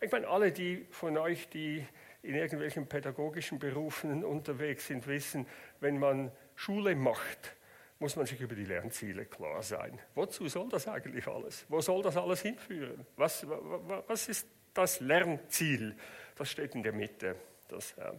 Ich 0.00 0.12
meine, 0.12 0.28
alle 0.28 0.52
die 0.52 0.86
von 0.90 1.16
euch, 1.16 1.48
die 1.48 1.86
in 2.22 2.34
irgendwelchen 2.34 2.86
pädagogischen 2.86 3.58
Berufen 3.58 4.24
unterwegs 4.24 4.86
sind, 4.86 5.06
wissen, 5.06 5.46
wenn 5.80 5.98
man 5.98 6.30
Schule 6.54 6.94
macht, 6.94 7.54
muss 8.00 8.16
man 8.16 8.26
sich 8.26 8.40
über 8.40 8.54
die 8.54 8.64
Lernziele 8.64 9.24
klar 9.24 9.62
sein. 9.62 9.98
Wozu 10.14 10.48
soll 10.48 10.68
das 10.68 10.88
eigentlich 10.88 11.26
alles? 11.26 11.64
Wo 11.68 11.80
soll 11.80 12.02
das 12.02 12.16
alles 12.16 12.42
hinführen? 12.42 13.06
Was, 13.16 13.46
was 13.48 14.28
ist 14.28 14.46
das 14.74 15.00
Lernziel? 15.00 15.96
Das 16.36 16.50
steht 16.50 16.74
in 16.74 16.82
der 16.82 16.92
Mitte. 16.92 17.36
Das, 17.68 17.94
ja. 17.96 18.12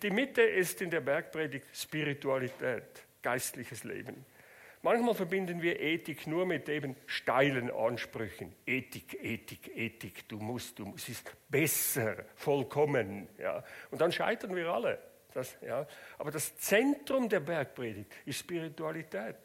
Die 0.00 0.10
Mitte 0.10 0.42
ist 0.42 0.80
in 0.80 0.90
der 0.90 1.00
Bergpredigt 1.00 1.66
Spiritualität, 1.74 3.04
geistliches 3.22 3.84
Leben. 3.84 4.24
Manchmal 4.82 5.14
verbinden 5.14 5.62
wir 5.62 5.78
Ethik 5.80 6.26
nur 6.26 6.44
mit 6.44 6.68
eben 6.68 6.96
steilen 7.06 7.70
Ansprüchen. 7.70 8.52
Ethik, 8.66 9.22
Ethik, 9.22 9.76
Ethik, 9.76 10.28
du 10.28 10.38
musst, 10.38 10.78
du 10.78 10.86
musst, 10.86 11.08
es 11.08 11.20
ist 11.20 11.32
besser, 11.48 12.24
vollkommen. 12.34 13.28
Ja. 13.38 13.62
Und 13.90 14.00
dann 14.00 14.10
scheitern 14.10 14.56
wir 14.56 14.68
alle. 14.68 14.98
Das, 15.34 15.56
ja. 15.62 15.86
Aber 16.18 16.30
das 16.30 16.56
Zentrum 16.58 17.28
der 17.28 17.40
Bergpredigt 17.40 18.12
ist 18.24 18.40
Spiritualität, 18.40 19.36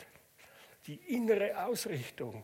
die 0.88 0.96
innere 1.16 1.66
Ausrichtung, 1.66 2.44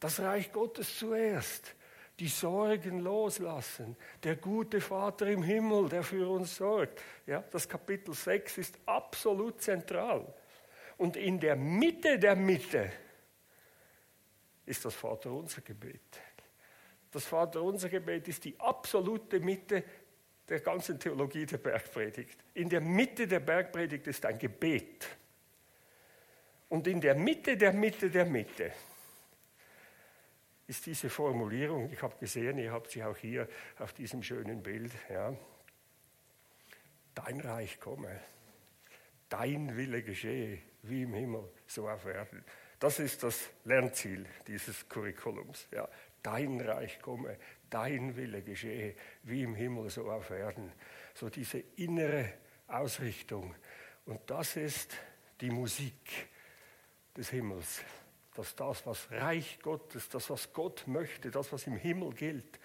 das 0.00 0.20
Reich 0.20 0.50
Gottes 0.50 0.98
zuerst 0.98 1.74
die 2.18 2.28
Sorgen 2.28 3.00
loslassen. 3.00 3.96
Der 4.22 4.36
gute 4.36 4.80
Vater 4.80 5.26
im 5.26 5.42
Himmel, 5.42 5.88
der 5.88 6.02
für 6.02 6.28
uns 6.28 6.56
sorgt. 6.56 7.02
Ja, 7.26 7.42
das 7.50 7.68
Kapitel 7.68 8.14
6 8.14 8.58
ist 8.58 8.78
absolut 8.86 9.60
zentral. 9.60 10.32
Und 10.96 11.16
in 11.16 11.40
der 11.40 11.56
Mitte 11.56 12.18
der 12.18 12.36
Mitte 12.36 12.90
ist 14.64 14.84
das 14.84 14.94
Vaterunser 14.94 15.62
Gebet. 15.62 16.20
Das 17.10 17.24
Vaterunser 17.24 17.88
Gebet 17.88 18.28
ist 18.28 18.44
die 18.44 18.58
absolute 18.58 19.40
Mitte 19.40 19.82
der 20.48 20.60
ganzen 20.60 20.98
Theologie 20.98 21.46
der 21.46 21.58
Bergpredigt. 21.58 22.38
In 22.54 22.68
der 22.68 22.80
Mitte 22.80 23.26
der 23.26 23.40
Bergpredigt 23.40 24.06
ist 24.06 24.24
ein 24.24 24.38
Gebet. 24.38 25.06
Und 26.68 26.86
in 26.86 27.00
der 27.00 27.14
Mitte 27.14 27.56
der 27.56 27.72
Mitte 27.72 28.10
der 28.10 28.24
Mitte 28.24 28.72
ist 30.66 30.86
diese 30.86 31.10
Formulierung, 31.10 31.90
ich 31.92 32.02
habe 32.02 32.16
gesehen, 32.18 32.58
ihr 32.58 32.72
habt 32.72 32.90
sie 32.90 33.02
auch 33.02 33.16
hier 33.16 33.48
auf 33.78 33.92
diesem 33.92 34.22
schönen 34.22 34.62
Bild, 34.62 34.92
ja. 35.10 35.34
Dein 37.14 37.40
Reich 37.40 37.78
komme, 37.78 38.20
dein 39.28 39.76
Wille 39.76 40.02
geschehe, 40.02 40.58
wie 40.82 41.02
im 41.02 41.14
Himmel, 41.14 41.48
so 41.66 41.88
auf 41.88 42.04
Erden. 42.06 42.44
Das 42.78 42.98
ist 42.98 43.22
das 43.22 43.50
Lernziel 43.64 44.26
dieses 44.46 44.88
Curriculums. 44.88 45.68
Ja. 45.70 45.88
Dein 46.22 46.60
Reich 46.60 47.00
komme, 47.00 47.38
dein 47.70 48.16
Wille 48.16 48.42
geschehe, 48.42 48.94
wie 49.22 49.42
im 49.42 49.54
Himmel, 49.54 49.90
so 49.90 50.10
auf 50.10 50.30
Erden. 50.30 50.72
So 51.14 51.28
diese 51.28 51.58
innere 51.76 52.32
Ausrichtung. 52.66 53.54
Und 54.06 54.20
das 54.26 54.56
ist 54.56 54.96
die 55.40 55.50
Musik 55.50 56.28
des 57.16 57.30
Himmels 57.30 57.82
dass 58.34 58.54
das, 58.56 58.86
was 58.86 59.10
Reich 59.10 59.58
Gottes, 59.62 60.08
das, 60.08 60.28
was 60.30 60.52
Gott 60.52 60.84
möchte, 60.86 61.30
das, 61.30 61.52
was 61.52 61.66
im 61.66 61.76
Himmel 61.76 62.12
gilt, 62.12 62.58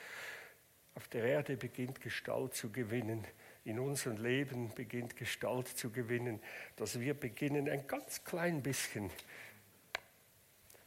auf 0.96 1.08
der 1.08 1.24
Erde 1.24 1.56
beginnt 1.56 2.02
Gestalt 2.02 2.56
zu 2.56 2.72
gewinnen, 2.72 3.26
in 3.64 3.80
unserem 3.80 4.18
Leben 4.18 4.74
beginnt 4.74 5.16
Gestalt 5.16 5.68
zu 5.68 5.92
gewinnen, 5.92 6.42
dass 6.76 7.00
wir 7.00 7.14
beginnen 7.14 7.70
ein 7.70 7.88
ganz 7.88 8.24
klein 8.24 8.62
bisschen 8.64 9.12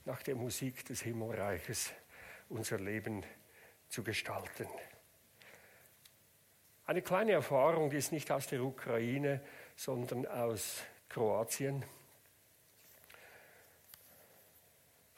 nach 0.04 0.22
der 0.22 0.34
Musik 0.34 0.84
des 0.86 1.02
Himmelreiches 1.02 1.92
unser 2.48 2.78
Leben 2.78 3.22
zu 3.88 4.02
gestalten. 4.02 4.66
Eine 6.86 7.02
kleine 7.02 7.32
Erfahrung, 7.32 7.90
die 7.90 7.98
ist 7.98 8.10
nicht 8.10 8.30
aus 8.30 8.48
der 8.48 8.62
Ukraine, 8.62 9.40
sondern 9.76 10.26
aus 10.26 10.82
Kroatien. 11.08 11.84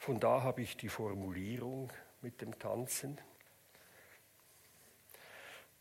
Von 0.05 0.19
da 0.19 0.43
habe 0.43 0.61
ich 0.61 0.77
die 0.77 0.87
Formulierung 0.87 1.91
mit 2.21 2.39
dem 2.39 2.59
Tanzen. 2.59 3.19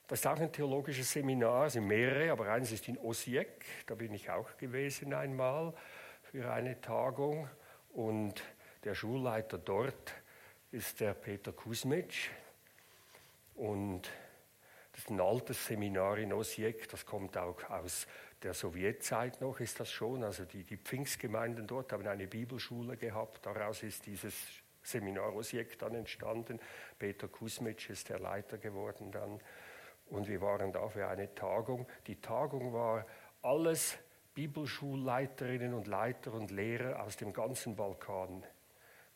Das 0.09 0.21
ist 0.21 0.26
auch 0.26 0.40
ein 0.40 0.50
theologisches 0.50 1.12
Seminar, 1.12 1.66
es 1.66 1.75
sind 1.75 1.87
mehrere, 1.87 2.33
aber 2.33 2.50
eines 2.50 2.73
ist 2.73 2.88
in 2.88 2.97
Osijek, 2.97 3.66
da 3.85 3.95
bin 3.95 4.14
ich 4.14 4.31
auch 4.31 4.57
gewesen 4.57 5.12
einmal 5.12 5.75
für 6.23 6.50
eine 6.50 6.81
Tagung. 6.81 7.50
Und 7.93 8.43
der 8.85 8.95
Schulleiter 8.95 9.59
dort 9.59 10.14
ist 10.73 11.00
der 11.00 11.12
Peter 11.12 11.52
Kuzmic. 11.52 12.31
Und 13.57 14.11
das 14.93 15.02
ist 15.02 15.11
ein 15.11 15.21
altes 15.21 15.66
Seminar 15.66 16.16
in 16.16 16.33
Osijek, 16.33 16.88
das 16.88 17.04
kommt 17.04 17.37
auch 17.37 17.62
aus 17.69 18.07
der 18.45 18.55
Sowjetzeit 18.55 19.41
noch 19.41 19.59
ist 19.59 19.81
das 19.81 19.91
schon. 19.91 20.23
Also 20.23 20.45
die, 20.45 20.65
die 20.65 20.77
Pfingstgemeinden 20.77 21.67
dort 21.67 21.93
haben 21.93 22.07
eine 22.07 22.27
Bibelschule 22.27 22.97
gehabt. 22.97 23.45
Daraus 23.47 23.83
ist 23.83 24.07
dieses 24.07 24.35
Seminar 24.83 25.35
Osijek 25.35 25.79
dann 25.79 25.95
entstanden. 25.95 26.61
Peter 26.99 27.27
Kusmitsch 27.27 27.89
ist 27.89 28.11
der 28.11 28.19
Leiter 28.19 28.59
geworden 28.59 29.11
dann. 29.11 29.41
Und 30.11 30.29
wir 30.29 30.43
waren 30.43 30.73
da 30.73 30.87
für 30.89 31.09
eine 31.09 31.35
Tagung. 31.35 31.89
Die 32.07 32.21
Tagung 32.21 32.75
war 32.75 33.07
alles 33.41 33.97
Bibelschulleiterinnen 34.35 35.73
und 35.73 35.87
Leiter 35.87 36.35
und 36.35 36.51
Lehrer 36.51 37.03
aus 37.03 37.17
dem 37.17 37.33
ganzen 37.33 37.77
Balkan. 37.77 38.45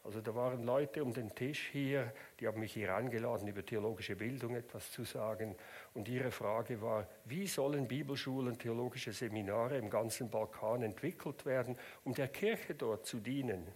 Also 0.04 0.20
da 0.20 0.34
waren 0.34 0.62
Leute 0.62 1.02
um 1.02 1.12
den 1.12 1.34
Tisch 1.34 1.68
hier, 1.70 2.12
die 2.40 2.46
haben 2.46 2.60
mich 2.60 2.72
hier 2.72 2.94
eingeladen, 2.94 3.46
über 3.46 3.64
theologische 3.64 4.16
Bildung 4.16 4.54
etwas 4.54 4.90
zu 4.90 5.04
sagen. 5.04 5.54
Und 5.92 6.08
ihre 6.08 6.30
Frage 6.30 6.80
war, 6.80 7.06
wie 7.24 7.46
sollen 7.46 7.86
Bibelschulen, 7.86 8.58
theologische 8.58 9.12
Seminare 9.12 9.76
im 9.76 9.90
ganzen 9.90 10.30
Balkan 10.30 10.82
entwickelt 10.82 11.44
werden, 11.44 11.76
um 12.04 12.14
der 12.14 12.28
Kirche 12.28 12.74
dort 12.74 13.04
zu 13.04 13.18
dienen? 13.20 13.66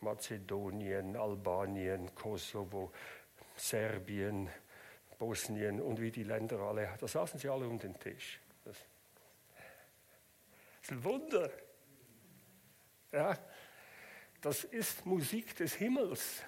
Mazedonien, 0.00 1.16
Albanien, 1.16 2.14
Kosovo, 2.14 2.92
Serbien, 3.56 4.48
Bosnien 5.18 5.80
und 5.80 6.00
wie 6.00 6.10
die 6.10 6.24
Länder 6.24 6.60
alle, 6.60 6.90
da 7.00 7.08
saßen 7.08 7.40
sie 7.40 7.48
alle 7.48 7.66
um 7.66 7.78
den 7.78 7.98
Tisch. 7.98 8.38
Das 8.64 8.76
ist 10.82 10.92
ein 10.92 11.02
Wunder. 11.02 11.50
Ja, 13.12 13.36
das 14.46 14.62
ist 14.62 15.04
Musik 15.04 15.56
des 15.56 15.74
Himmels. 15.74 16.40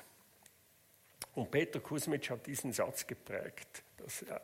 Und 1.34 1.50
Peter 1.50 1.80
Kusmitsch 1.80 2.30
hat 2.30 2.46
diesen 2.46 2.72
Satz 2.72 3.04
geprägt. 3.04 3.82
Dass, 3.96 4.22
äh, 4.22 4.38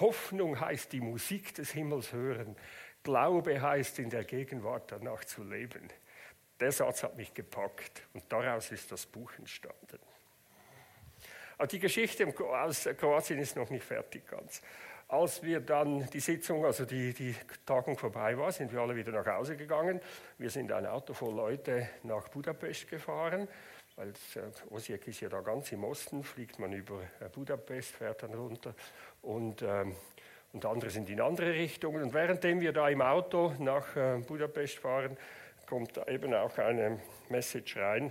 Hoffnung 0.00 0.58
heißt 0.58 0.90
die 0.90 1.02
Musik 1.02 1.54
des 1.54 1.72
Himmels 1.72 2.14
hören. 2.14 2.56
Glaube 3.02 3.60
heißt 3.60 3.98
in 3.98 4.08
der 4.08 4.24
Gegenwart 4.24 4.90
danach 4.90 5.22
zu 5.26 5.44
leben. 5.44 5.90
Der 6.58 6.72
Satz 6.72 7.02
hat 7.02 7.18
mich 7.18 7.34
gepackt 7.34 8.00
und 8.14 8.24
daraus 8.30 8.72
ist 8.72 8.90
das 8.90 9.04
Buch 9.04 9.30
entstanden. 9.36 9.98
Aber 11.58 11.66
die 11.66 11.78
Geschichte 11.78 12.26
aus 12.26 12.88
Kroatien 12.96 13.38
ist 13.38 13.54
noch 13.56 13.68
nicht 13.68 13.84
fertig 13.84 14.26
ganz. 14.26 14.62
Als 15.08 15.40
wir 15.44 15.60
dann 15.60 16.04
die 16.10 16.18
Sitzung, 16.18 16.64
also 16.64 16.84
die, 16.84 17.14
die 17.14 17.32
Tagung 17.64 17.96
vorbei 17.96 18.36
war, 18.36 18.50
sind 18.50 18.72
wir 18.72 18.80
alle 18.80 18.96
wieder 18.96 19.12
nach 19.12 19.26
Hause 19.26 19.56
gegangen. 19.56 20.00
Wir 20.36 20.50
sind 20.50 20.72
ein 20.72 20.84
Auto 20.84 21.14
voll 21.14 21.32
Leute 21.32 21.88
nach 22.02 22.28
Budapest 22.28 22.88
gefahren, 22.90 23.46
weil 23.94 24.08
äh, 24.08 24.74
Osijek 24.74 25.06
ist 25.06 25.20
ja 25.20 25.28
da 25.28 25.42
ganz 25.42 25.70
im 25.70 25.84
Osten, 25.84 26.24
fliegt 26.24 26.58
man 26.58 26.72
über 26.72 27.00
äh, 27.20 27.28
Budapest, 27.28 27.90
fährt 27.90 28.24
dann 28.24 28.34
runter 28.34 28.74
und, 29.22 29.62
ähm, 29.62 29.94
und 30.52 30.66
andere 30.66 30.90
sind 30.90 31.08
in 31.08 31.20
andere 31.20 31.52
Richtungen. 31.52 32.02
Und 32.02 32.12
währenddem 32.12 32.60
wir 32.60 32.72
da 32.72 32.88
im 32.88 33.00
Auto 33.00 33.54
nach 33.60 33.94
äh, 33.94 34.18
Budapest 34.26 34.80
fahren, 34.80 35.16
kommt 35.68 36.00
eben 36.08 36.34
auch 36.34 36.58
eine 36.58 36.98
Message 37.28 37.76
rein 37.76 38.10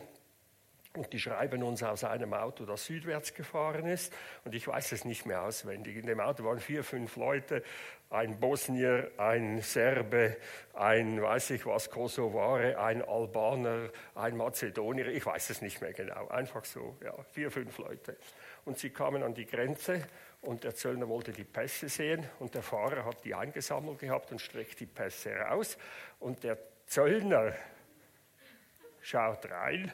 Und 0.95 1.11
die 1.11 1.19
schreiben 1.19 1.63
uns 1.63 1.83
aus 1.83 2.03
einem 2.03 2.33
Auto, 2.33 2.65
das 2.65 2.85
südwärts 2.85 3.33
gefahren 3.33 3.85
ist. 3.85 4.13
Und 4.45 4.55
ich 4.55 4.67
weiß 4.67 4.93
es 4.93 5.05
nicht 5.05 5.25
mehr 5.25 5.41
auswendig. 5.43 5.97
In 5.97 6.05
dem 6.05 6.19
Auto 6.19 6.43
waren 6.43 6.59
vier, 6.59 6.83
fünf 6.83 7.15
Leute. 7.17 7.63
Ein 8.09 8.39
Bosnier, 8.39 9.11
ein 9.17 9.61
Serbe, 9.61 10.37
ein, 10.73 11.21
weiß 11.21 11.49
ich 11.51 11.65
was, 11.65 11.89
Kosovare, 11.89 12.79
ein 12.79 13.01
Albaner, 13.01 13.89
ein 14.13 14.37
Mazedonier. 14.37 15.07
Ich 15.07 15.25
weiß 15.25 15.49
es 15.49 15.61
nicht 15.61 15.81
mehr 15.81 15.91
genau. 15.93 16.27
Einfach 16.29 16.63
so, 16.63 16.95
ja, 17.03 17.13
vier, 17.31 17.51
fünf 17.51 17.77
Leute. 17.77 18.17
Und 18.63 18.77
sie 18.77 18.91
kamen 18.91 19.23
an 19.23 19.33
die 19.33 19.45
Grenze 19.45 20.07
und 20.41 20.63
der 20.63 20.75
Zöllner 20.75 21.09
wollte 21.09 21.31
die 21.31 21.43
Pässe 21.43 21.89
sehen. 21.89 22.25
Und 22.39 22.53
der 22.55 22.61
Fahrer 22.61 23.05
hat 23.05 23.25
die 23.25 23.35
eingesammelt 23.35 23.99
gehabt 23.99 24.31
und 24.31 24.39
streckt 24.39 24.79
die 24.79 24.85
Pässe 24.85 25.35
raus. 25.35 25.77
Und 26.19 26.43
der 26.43 26.57
Zöllner 26.85 27.53
schaut 29.01 29.49
rein 29.49 29.91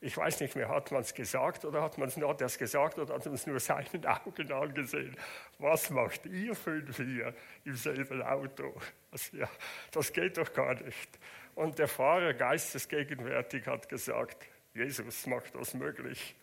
ich 0.00 0.16
weiß 0.16 0.40
nicht 0.40 0.56
mehr, 0.56 0.68
hat 0.68 0.90
man 0.92 1.02
es 1.02 1.14
gesagt 1.14 1.64
oder 1.64 1.82
hat 1.82 1.98
man 1.98 2.08
es 2.08 2.16
nur 2.16 2.34
das 2.34 2.58
gesagt 2.58 2.98
oder 2.98 3.14
hat 3.14 3.24
man 3.24 3.34
es 3.34 3.46
nur 3.46 3.60
seinen 3.60 4.04
Augen 4.06 4.52
angesehen? 4.52 5.16
Was 5.58 5.90
macht 5.90 6.26
ihr 6.26 6.54
fünf 6.54 6.96
hier 6.96 7.34
im 7.64 7.74
selben 7.74 8.22
Auto? 8.22 8.74
Das, 9.10 9.32
ja, 9.32 9.48
das 9.92 10.12
geht 10.12 10.36
doch 10.36 10.52
gar 10.52 10.74
nicht. 10.74 11.18
Und 11.54 11.78
der 11.78 11.88
Fahrer, 11.88 12.34
geistesgegenwärtig, 12.34 13.66
hat 13.66 13.88
gesagt, 13.88 14.46
Jesus 14.74 15.26
macht 15.26 15.54
das 15.54 15.72
möglich. 15.72 16.36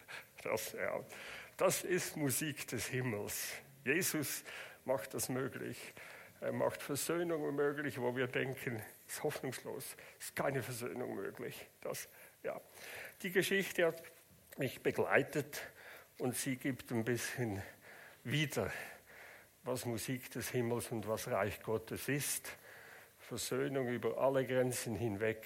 Das, 0.43 0.73
ja, 0.73 0.99
das 1.57 1.83
ist 1.83 2.17
Musik 2.17 2.67
des 2.67 2.87
Himmels. 2.87 3.53
Jesus 3.85 4.43
macht 4.85 5.13
das 5.13 5.29
möglich. 5.29 5.93
Er 6.41 6.51
macht 6.51 6.81
Versöhnung 6.81 7.55
möglich, 7.55 8.01
wo 8.01 8.15
wir 8.15 8.27
denken, 8.27 8.81
es 9.07 9.13
ist 9.13 9.23
hoffnungslos, 9.23 9.95
es 10.19 10.25
ist 10.25 10.35
keine 10.35 10.61
Versöhnung 10.61 11.15
möglich. 11.15 11.67
Das, 11.79 12.09
ja. 12.43 12.59
Die 13.21 13.31
Geschichte 13.31 13.85
hat 13.85 14.03
mich 14.57 14.81
begleitet 14.81 15.61
und 16.17 16.35
sie 16.35 16.57
gibt 16.57 16.91
ein 16.91 17.05
bisschen 17.05 17.61
wieder, 18.23 18.71
was 19.63 19.85
Musik 19.85 20.29
des 20.31 20.49
Himmels 20.49 20.91
und 20.91 21.07
was 21.07 21.27
Reich 21.27 21.61
Gottes 21.61 22.09
ist. 22.09 22.49
Versöhnung 23.19 23.87
über 23.87 24.17
alle 24.17 24.45
Grenzen 24.45 24.95
hinweg. 24.95 25.45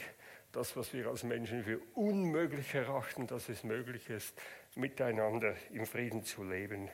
Das, 0.51 0.75
was 0.75 0.93
wir 0.93 1.07
als 1.07 1.23
Menschen 1.23 1.63
für 1.63 1.79
unmöglich 1.93 2.73
erachten, 2.73 3.27
dass 3.27 3.49
es 3.49 3.63
möglich 3.63 4.09
ist, 4.09 4.33
miteinander 4.75 5.55
im 5.71 5.85
Frieden 5.85 6.23
zu 6.23 6.43
leben. 6.43 6.89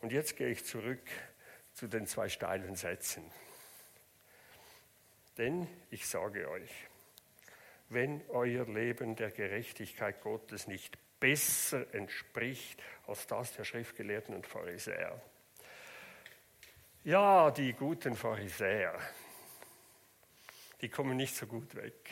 Und 0.00 0.12
jetzt 0.12 0.36
gehe 0.36 0.48
ich 0.48 0.64
zurück 0.64 1.02
zu 1.72 1.86
den 1.86 2.06
zwei 2.06 2.28
steilen 2.28 2.76
Sätzen. 2.76 3.24
Denn 5.38 5.66
ich 5.90 6.06
sage 6.06 6.50
euch, 6.50 6.70
wenn 7.92 8.22
euer 8.28 8.66
Leben 8.66 9.16
der 9.16 9.30
Gerechtigkeit 9.30 10.20
Gottes 10.20 10.66
nicht 10.66 10.98
besser 11.20 11.92
entspricht 11.94 12.82
als 13.06 13.26
das 13.26 13.54
der 13.54 13.64
Schriftgelehrten 13.64 14.34
und 14.34 14.46
Pharisäer. 14.46 15.20
Ja, 17.04 17.50
die 17.50 17.72
guten 17.72 18.16
Pharisäer, 18.16 18.98
die 20.80 20.88
kommen 20.88 21.16
nicht 21.16 21.34
so 21.34 21.46
gut 21.46 21.74
weg. 21.74 22.10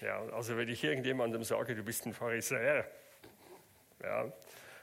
Ja, 0.00 0.20
also 0.30 0.56
wenn 0.56 0.68
ich 0.68 0.82
irgendjemandem 0.82 1.44
sage, 1.44 1.74
du 1.74 1.82
bist 1.84 2.06
ein 2.06 2.12
Pharisäer, 2.12 2.90
ja, 4.02 4.32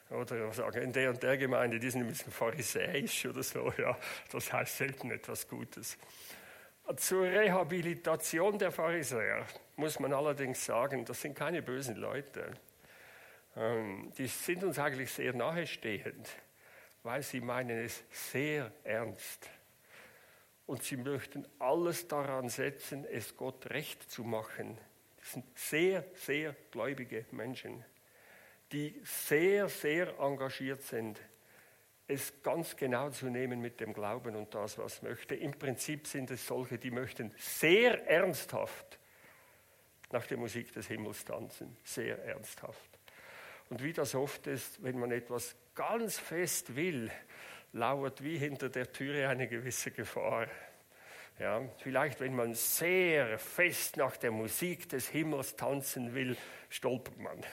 oder 0.10 0.52
sage, 0.54 0.80
in 0.80 0.92
der 0.92 1.12
und 1.12 1.22
der 1.22 1.38
Gemeinde, 1.38 1.80
die 1.80 1.90
sind 1.90 2.02
ein 2.02 2.08
bisschen 2.08 2.32
pharisäisch 2.32 3.26
oder 3.26 3.44
so, 3.44 3.72
ja, 3.78 3.98
das 4.32 4.52
heißt 4.52 4.78
selten 4.78 5.12
etwas 5.12 5.48
Gutes. 5.48 5.98
Zur 6.96 7.24
Rehabilitation 7.26 8.58
der 8.58 8.72
Pharisäer 8.72 9.46
muss 9.76 10.00
man 10.00 10.12
allerdings 10.12 10.66
sagen, 10.66 11.06
das 11.06 11.22
sind 11.22 11.36
keine 11.36 11.62
bösen 11.62 11.96
Leute. 11.98 12.52
Ähm, 13.56 14.12
die 14.18 14.26
sind 14.26 14.64
uns 14.64 14.80
eigentlich 14.80 15.12
sehr 15.12 15.34
nahestehend, 15.34 16.28
weil 17.04 17.22
sie 17.22 17.42
meinen 17.42 17.78
es 17.78 18.04
sehr 18.32 18.72
ernst. 18.84 19.48
Und 20.66 20.82
sie 20.82 20.98
möchten 20.98 21.48
alles 21.60 22.08
daran 22.08 22.50
setzen, 22.50 23.06
es 23.06 23.38
Gott 23.38 23.70
recht 23.70 24.10
zu 24.10 24.24
machen. 24.24 24.76
Das 25.18 25.34
sind 25.34 25.46
sehr, 25.60 26.04
sehr 26.16 26.56
gläubige 26.72 27.26
Menschen, 27.32 27.86
die 28.72 29.00
sehr, 29.04 29.70
sehr 29.70 30.18
engagiert 30.20 30.82
sind 30.82 31.20
es 32.10 32.42
ganz 32.42 32.76
genau 32.76 33.12
zu 33.12 33.28
nehmen 33.28 33.62
mit 33.62 33.80
dem 33.80 33.94
Glauben 33.94 34.36
und 34.36 34.54
das, 34.56 34.80
was 34.80 35.04
möchte. 35.04 35.36
Im 35.36 35.52
Prinzip 35.52 36.08
sind 36.08 36.32
es 36.32 36.46
solche, 36.46 36.80
die 36.80 36.90
möchten 36.90 37.32
sehr 37.38 38.08
ernsthaft 38.08 39.00
nach 40.12 40.26
der 40.26 40.38
Musik 40.38 40.74
des 40.74 40.88
Himmels 40.88 41.24
tanzen, 41.24 41.78
sehr 41.84 42.24
ernsthaft. 42.26 42.90
Und 43.70 43.84
wie 43.84 43.94
das 43.94 44.16
oft 44.16 44.48
ist, 44.48 44.84
wenn 44.84 44.98
man 44.98 45.12
etwas 45.12 45.56
ganz 45.76 46.18
fest 46.18 46.76
will, 46.76 47.12
lauert 47.74 48.24
wie 48.24 48.40
hinter 48.40 48.70
der 48.70 48.92
Türe 48.92 49.30
eine 49.30 49.48
gewisse 49.48 49.92
Gefahr. 49.92 50.48
Ja, 51.38 51.62
vielleicht, 51.78 52.20
wenn 52.22 52.36
man 52.36 52.56
sehr 52.56 53.38
fest 53.38 53.98
nach 53.98 54.18
der 54.18 54.32
Musik 54.32 54.90
des 54.90 55.10
Himmels 55.10 55.56
tanzen 55.56 56.16
will, 56.16 56.36
stolpert 56.70 57.20
man. 57.20 57.46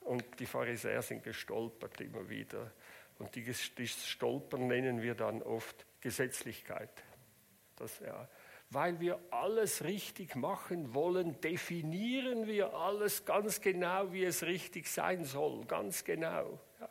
Und 0.00 0.24
die 0.40 0.46
Pharisäer 0.46 1.00
sind 1.00 1.22
gestolpert 1.22 2.00
immer 2.00 2.28
wieder. 2.28 2.72
Und 3.22 3.36
dieses 3.36 3.62
Stolpern 4.08 4.66
nennen 4.66 5.00
wir 5.00 5.14
dann 5.14 5.42
oft 5.42 5.86
Gesetzlichkeit. 6.00 6.90
Das, 7.76 8.00
ja, 8.00 8.28
weil 8.70 8.98
wir 8.98 9.20
alles 9.30 9.84
richtig 9.84 10.34
machen 10.34 10.92
wollen, 10.92 11.40
definieren 11.40 12.48
wir 12.48 12.74
alles 12.74 13.24
ganz 13.24 13.60
genau, 13.60 14.12
wie 14.12 14.24
es 14.24 14.42
richtig 14.42 14.88
sein 14.88 15.24
soll. 15.24 15.64
Ganz 15.66 16.02
genau. 16.02 16.58
Ja. 16.80 16.88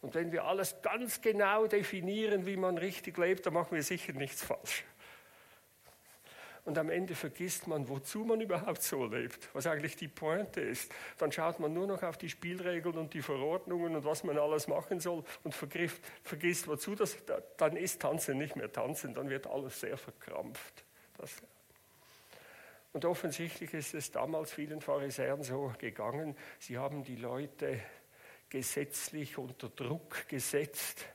Und 0.00 0.14
wenn 0.14 0.32
wir 0.32 0.44
alles 0.44 0.80
ganz 0.80 1.20
genau 1.20 1.66
definieren, 1.66 2.46
wie 2.46 2.56
man 2.56 2.78
richtig 2.78 3.18
lebt, 3.18 3.44
dann 3.44 3.52
machen 3.52 3.74
wir 3.74 3.82
sicher 3.82 4.14
nichts 4.14 4.42
falsch 4.42 4.82
und 6.64 6.78
am 6.78 6.90
Ende 6.90 7.14
vergisst 7.14 7.66
man, 7.66 7.88
wozu 7.88 8.20
man 8.20 8.40
überhaupt 8.40 8.82
so 8.82 9.04
lebt, 9.06 9.48
was 9.52 9.66
eigentlich 9.66 9.96
die 9.96 10.08
Pointe 10.08 10.60
ist. 10.60 10.92
Dann 11.18 11.32
schaut 11.32 11.58
man 11.58 11.72
nur 11.72 11.86
noch 11.88 12.02
auf 12.02 12.16
die 12.16 12.28
Spielregeln 12.28 12.96
und 12.96 13.14
die 13.14 13.22
Verordnungen 13.22 13.96
und 13.96 14.04
was 14.04 14.22
man 14.22 14.38
alles 14.38 14.68
machen 14.68 15.00
soll 15.00 15.24
und 15.42 15.54
vergisst, 15.54 16.00
vergisst 16.22 16.68
wozu 16.68 16.94
das, 16.94 17.16
dann 17.56 17.76
ist 17.76 18.00
Tanzen 18.00 18.38
nicht 18.38 18.54
mehr 18.54 18.70
Tanzen, 18.70 19.14
dann 19.14 19.28
wird 19.28 19.46
alles 19.48 19.80
sehr 19.80 19.96
verkrampft. 19.96 20.84
Das, 21.18 21.42
und 22.92 23.04
offensichtlich 23.06 23.72
ist 23.72 23.94
es 23.94 24.10
damals 24.10 24.52
vielen 24.52 24.80
Pharisäern 24.80 25.42
so 25.42 25.72
gegangen, 25.78 26.36
sie 26.58 26.78
haben 26.78 27.02
die 27.02 27.16
Leute 27.16 27.80
gesetzlich 28.50 29.38
unter 29.38 29.70
Druck 29.70 30.28
gesetzt, 30.28 31.06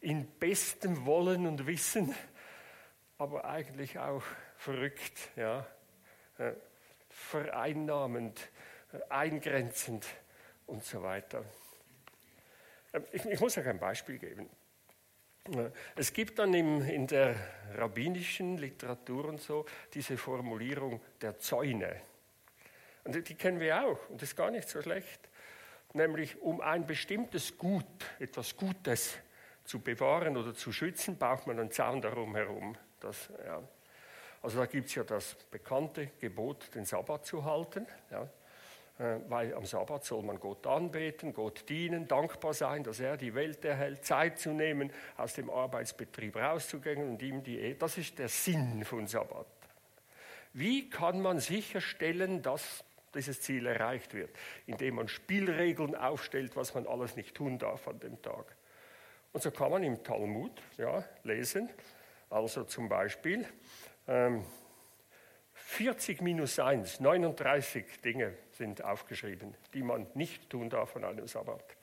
in 0.00 0.26
bestem 0.38 1.04
Wollen 1.04 1.46
und 1.46 1.66
Wissen, 1.66 2.14
aber 3.18 3.44
eigentlich 3.44 3.98
auch 3.98 4.22
verrückt, 4.58 5.30
ja, 5.36 5.66
äh, 6.36 6.52
vereinnahmend, 7.08 8.50
äh, 8.92 8.98
eingrenzend 9.08 10.06
und 10.66 10.84
so 10.84 11.02
weiter. 11.02 11.44
Ähm, 12.92 13.04
ich, 13.12 13.24
ich 13.24 13.40
muss 13.40 13.56
euch 13.56 13.66
ein 13.66 13.78
Beispiel 13.78 14.18
geben. 14.18 14.50
Äh, 15.46 15.70
es 15.96 16.12
gibt 16.12 16.38
dann 16.38 16.52
im, 16.54 16.82
in 16.82 17.06
der 17.06 17.36
rabbinischen 17.76 18.58
Literatur 18.58 19.26
und 19.26 19.40
so 19.40 19.64
diese 19.94 20.18
Formulierung 20.18 21.00
der 21.22 21.38
Zäune. 21.38 22.02
Und 23.04 23.14
die 23.28 23.34
kennen 23.34 23.60
wir 23.60 23.84
auch 23.84 24.10
und 24.10 24.20
das 24.20 24.30
ist 24.30 24.36
gar 24.36 24.50
nicht 24.50 24.68
so 24.68 24.82
schlecht. 24.82 25.20
Nämlich 25.94 26.42
um 26.42 26.60
ein 26.60 26.86
bestimmtes 26.86 27.56
Gut, 27.56 27.86
etwas 28.18 28.54
Gutes 28.56 29.16
zu 29.64 29.80
bewahren 29.80 30.36
oder 30.36 30.52
zu 30.52 30.72
schützen, 30.72 31.16
braucht 31.16 31.46
man 31.46 31.58
einen 31.58 31.70
Zaun 31.70 32.02
darum 32.02 32.34
herum. 32.34 32.76
Das, 33.00 33.30
ja. 33.46 33.62
Also 34.42 34.58
da 34.58 34.66
gibt 34.66 34.88
es 34.88 34.94
ja 34.94 35.04
das 35.04 35.34
bekannte 35.50 36.08
Gebot, 36.20 36.74
den 36.74 36.84
Sabbat 36.84 37.26
zu 37.26 37.44
halten, 37.44 37.86
ja, 38.10 38.28
äh, 38.98 39.20
weil 39.28 39.54
am 39.54 39.64
Sabbat 39.64 40.04
soll 40.04 40.22
man 40.22 40.38
Gott 40.38 40.66
anbeten, 40.66 41.32
Gott 41.32 41.68
dienen, 41.68 42.06
dankbar 42.06 42.54
sein, 42.54 42.84
dass 42.84 43.00
er 43.00 43.16
die 43.16 43.34
Welt 43.34 43.64
erhält, 43.64 44.04
Zeit 44.04 44.38
zu 44.38 44.50
nehmen, 44.50 44.92
aus 45.16 45.34
dem 45.34 45.50
Arbeitsbetrieb 45.50 46.36
rauszugehen 46.36 47.08
und 47.08 47.22
ihm 47.22 47.42
die, 47.42 47.76
das 47.78 47.98
ist 47.98 48.18
der 48.18 48.28
Sinn 48.28 48.84
von 48.84 49.06
Sabbat. 49.06 49.46
Wie 50.52 50.88
kann 50.90 51.20
man 51.20 51.40
sicherstellen, 51.40 52.42
dass 52.42 52.84
dieses 53.14 53.40
Ziel 53.40 53.66
erreicht 53.66 54.14
wird? 54.14 54.30
Indem 54.66 54.96
man 54.96 55.08
Spielregeln 55.08 55.94
aufstellt, 55.94 56.56
was 56.56 56.74
man 56.74 56.86
alles 56.86 57.16
nicht 57.16 57.34
tun 57.34 57.58
darf 57.58 57.86
an 57.86 58.00
dem 58.00 58.20
Tag. 58.22 58.56
Und 59.32 59.42
so 59.42 59.50
kann 59.50 59.70
man 59.70 59.82
im 59.82 60.02
Talmud 60.02 60.60
ja, 60.78 61.04
lesen, 61.22 61.68
also 62.30 62.64
zum 62.64 62.88
Beispiel, 62.88 63.46
40 64.08 66.18
ähm, 66.18 66.24
minus 66.24 66.58
1, 66.58 67.00
39 67.00 68.00
Dinge 68.00 68.32
sind 68.52 68.82
aufgeschrieben, 68.82 69.54
die 69.74 69.82
man 69.82 70.06
nicht 70.14 70.48
tun 70.48 70.70
darf 70.70 70.96
an 70.96 71.04
einem 71.04 71.26
Sabbat. 71.26 71.76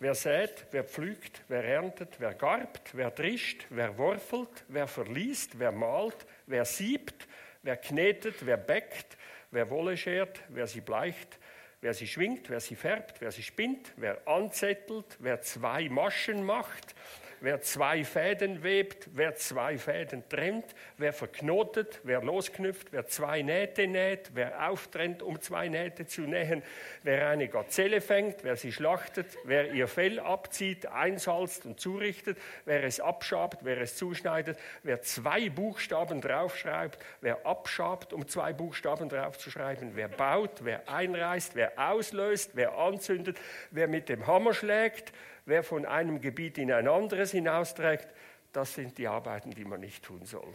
Wer 0.00 0.14
sät, 0.14 0.66
wer 0.70 0.82
pflügt, 0.82 1.42
wer 1.48 1.62
erntet, 1.62 2.18
wer 2.18 2.34
garbt, 2.34 2.96
wer 2.96 3.10
drischt, 3.10 3.66
wer 3.68 3.98
worfelt, 3.98 4.64
wer 4.68 4.88
verliest, 4.88 5.58
wer 5.58 5.72
malt, 5.72 6.26
wer 6.46 6.64
siebt, 6.64 7.28
wer 7.62 7.76
knetet, 7.76 8.46
wer 8.46 8.56
bäckt, 8.56 9.18
wer 9.50 9.68
Wolle 9.70 9.96
schert, 9.96 10.40
wer 10.48 10.66
sie 10.66 10.80
bleicht, 10.80 11.38
wer 11.82 11.92
sie 11.92 12.08
schwingt, 12.08 12.48
wer 12.48 12.60
sie 12.60 12.76
färbt, 12.76 13.20
wer 13.20 13.30
sie 13.30 13.42
spinnt, 13.42 13.92
wer 13.96 14.26
anzettelt, 14.26 15.18
wer 15.20 15.42
zwei 15.42 15.90
Maschen 15.90 16.44
macht, 16.44 16.94
wer 17.42 17.60
zwei 17.60 18.04
Fäden 18.04 18.62
webt, 18.62 19.08
wer 19.14 19.34
zwei 19.34 19.76
Fäden 19.76 20.22
trennt, 20.28 20.64
wer 20.96 21.12
verknotet, 21.12 22.00
wer 22.04 22.22
losknüpft, 22.22 22.92
wer 22.92 23.06
zwei 23.06 23.42
Nähte 23.42 23.86
näht, 23.88 24.30
wer 24.34 24.70
auftrennt, 24.70 25.22
um 25.22 25.40
zwei 25.40 25.68
Nähte 25.68 26.06
zu 26.06 26.22
nähen, 26.22 26.62
wer 27.02 27.28
eine 27.28 27.48
Gazelle 27.48 28.00
fängt, 28.00 28.44
wer 28.44 28.56
sie 28.56 28.72
schlachtet, 28.72 29.26
wer 29.44 29.72
ihr 29.72 29.88
Fell 29.88 30.20
abzieht, 30.20 30.86
einsalzt 30.86 31.66
und 31.66 31.80
zurichtet, 31.80 32.38
wer 32.64 32.84
es 32.84 33.00
abschabt, 33.00 33.64
wer 33.64 33.80
es 33.80 33.96
zuschneidet, 33.96 34.56
wer 34.84 35.02
zwei 35.02 35.50
Buchstaben 35.50 36.20
draufschreibt, 36.20 36.98
wer 37.20 37.44
abschabt, 37.44 38.12
um 38.12 38.28
zwei 38.28 38.52
Buchstaben 38.52 39.08
draufzuschreiben, 39.08 39.96
wer 39.96 40.08
baut, 40.08 40.64
wer 40.64 40.88
einreißt, 40.88 41.56
wer 41.56 41.72
auslöst, 41.76 42.52
wer 42.54 42.78
anzündet, 42.78 43.36
wer 43.72 43.88
mit 43.88 44.08
dem 44.08 44.28
Hammer 44.28 44.54
schlägt, 44.54 45.12
wer 45.44 45.62
von 45.62 45.86
einem 45.86 46.20
Gebiet 46.20 46.58
in 46.58 46.72
ein 46.72 46.88
anderes 46.88 47.32
hinausträgt, 47.32 48.08
das 48.52 48.74
sind 48.74 48.98
die 48.98 49.08
Arbeiten, 49.08 49.50
die 49.50 49.64
man 49.64 49.80
nicht 49.80 50.04
tun 50.04 50.24
soll. 50.24 50.52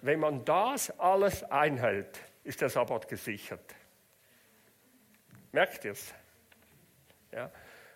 Wenn 0.00 0.20
man 0.20 0.44
das 0.44 0.90
alles 0.98 1.42
einhält, 1.44 2.20
ist 2.44 2.60
der 2.60 2.68
Sabbat 2.70 3.08
gesichert. 3.08 3.74
Merkt 5.52 5.84
ihr 5.84 5.92
es? 5.92 6.14
Ja? 7.32 7.50